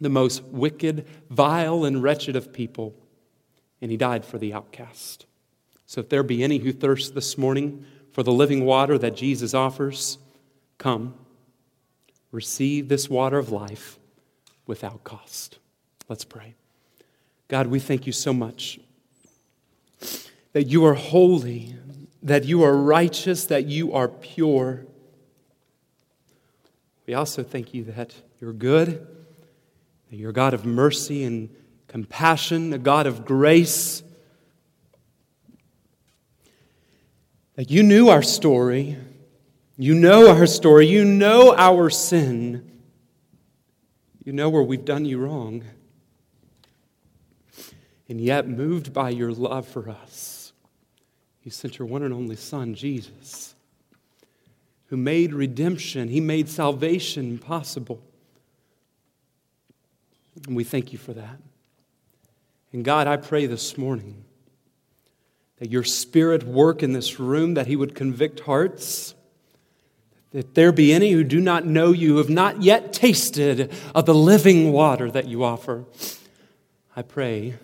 the 0.00 0.10
most 0.10 0.44
wicked, 0.44 1.06
vile, 1.30 1.84
and 1.84 2.02
wretched 2.02 2.36
of 2.36 2.52
people 2.52 2.94
and 3.80 3.90
he 3.90 3.96
died 3.96 4.24
for 4.24 4.38
the 4.38 4.52
outcast. 4.52 5.26
So 5.86 6.00
if 6.00 6.08
there 6.08 6.22
be 6.22 6.42
any 6.42 6.58
who 6.58 6.72
thirst 6.72 7.14
this 7.14 7.36
morning 7.36 7.84
for 8.12 8.22
the 8.22 8.32
living 8.32 8.64
water 8.64 8.98
that 8.98 9.16
Jesus 9.16 9.54
offers, 9.54 10.18
come, 10.78 11.14
receive 12.32 12.88
this 12.88 13.08
water 13.08 13.38
of 13.38 13.50
life 13.50 13.98
without 14.66 15.02
cost. 15.04 15.58
Let's 16.08 16.24
pray. 16.24 16.54
God, 17.48 17.66
we 17.66 17.80
thank 17.80 18.06
you 18.06 18.12
so 18.12 18.32
much 18.32 18.78
that 20.52 20.68
you 20.68 20.84
are 20.84 20.94
holy, 20.94 21.74
that 22.22 22.44
you 22.44 22.62
are 22.62 22.76
righteous, 22.76 23.44
that 23.46 23.66
you 23.66 23.92
are 23.92 24.08
pure. 24.08 24.86
We 27.06 27.14
also 27.14 27.42
thank 27.42 27.74
you 27.74 27.84
that 27.84 28.14
you're 28.40 28.52
good, 28.52 29.06
that 30.10 30.16
you're 30.16 30.32
God 30.32 30.54
of 30.54 30.64
mercy 30.64 31.24
and 31.24 31.48
compassion, 31.90 32.72
a 32.72 32.78
God 32.78 33.06
of 33.06 33.24
grace. 33.24 34.02
that 37.60 37.70
you 37.70 37.82
knew 37.82 38.08
our 38.08 38.22
story. 38.22 38.96
You 39.76 39.94
know 39.94 40.30
our 40.30 40.46
story. 40.46 40.86
You 40.86 41.04
know 41.04 41.54
our 41.54 41.90
sin. 41.90 42.80
You 44.24 44.32
know 44.32 44.48
where 44.48 44.62
we've 44.62 44.86
done 44.86 45.04
you 45.04 45.18
wrong. 45.18 45.64
And 48.08 48.18
yet, 48.18 48.48
moved 48.48 48.94
by 48.94 49.10
your 49.10 49.30
love 49.30 49.68
for 49.68 49.90
us, 49.90 50.54
you 51.42 51.50
sent 51.50 51.78
your 51.78 51.86
one 51.86 52.02
and 52.02 52.14
only 52.14 52.34
Son, 52.34 52.74
Jesus, 52.74 53.54
who 54.86 54.96
made 54.96 55.34
redemption, 55.34 56.08
He 56.08 56.22
made 56.22 56.48
salvation 56.48 57.36
possible. 57.36 58.02
And 60.46 60.56
we 60.56 60.64
thank 60.64 60.94
you 60.94 60.98
for 60.98 61.12
that. 61.12 61.36
And 62.72 62.84
God, 62.84 63.06
I 63.06 63.16
pray 63.16 63.46
this 63.46 63.76
morning 63.76 64.24
that 65.58 65.70
your 65.70 65.84
Spirit 65.84 66.44
work 66.44 66.82
in 66.82 66.92
this 66.92 67.18
room, 67.18 67.54
that 67.54 67.66
He 67.66 67.76
would 67.76 67.94
convict 67.94 68.40
hearts. 68.40 69.14
That 70.32 70.54
there 70.54 70.70
be 70.70 70.92
any 70.92 71.10
who 71.10 71.24
do 71.24 71.40
not 71.40 71.66
know 71.66 71.92
you, 71.92 72.12
who 72.12 72.18
have 72.18 72.30
not 72.30 72.62
yet 72.62 72.92
tasted 72.92 73.72
of 73.94 74.06
the 74.06 74.14
living 74.14 74.72
water 74.72 75.10
that 75.10 75.26
you 75.26 75.42
offer. 75.42 75.84
I 76.94 77.02
pray 77.02 77.54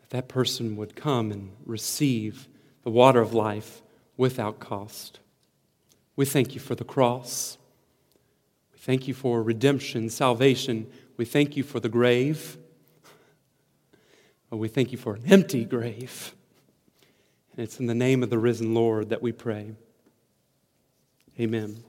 that 0.00 0.10
that 0.10 0.28
person 0.28 0.76
would 0.76 0.94
come 0.94 1.32
and 1.32 1.50
receive 1.66 2.46
the 2.84 2.90
water 2.90 3.20
of 3.20 3.34
life 3.34 3.82
without 4.16 4.60
cost. 4.60 5.18
We 6.14 6.24
thank 6.24 6.54
you 6.54 6.60
for 6.60 6.76
the 6.76 6.84
cross. 6.84 7.58
We 8.72 8.78
thank 8.78 9.08
you 9.08 9.14
for 9.14 9.42
redemption, 9.42 10.10
salvation. 10.10 10.86
We 11.16 11.24
thank 11.24 11.56
you 11.56 11.64
for 11.64 11.80
the 11.80 11.88
grave. 11.88 12.56
But 14.54 14.58
we 14.58 14.68
thank 14.68 14.92
you 14.92 14.98
for 14.98 15.16
an 15.16 15.24
empty 15.26 15.64
grave. 15.64 16.32
And 17.50 17.64
it's 17.64 17.80
in 17.80 17.86
the 17.86 17.94
name 17.94 18.22
of 18.22 18.30
the 18.30 18.38
risen 18.38 18.72
Lord 18.72 19.08
that 19.08 19.20
we 19.20 19.32
pray. 19.32 19.74
Amen. 21.40 21.82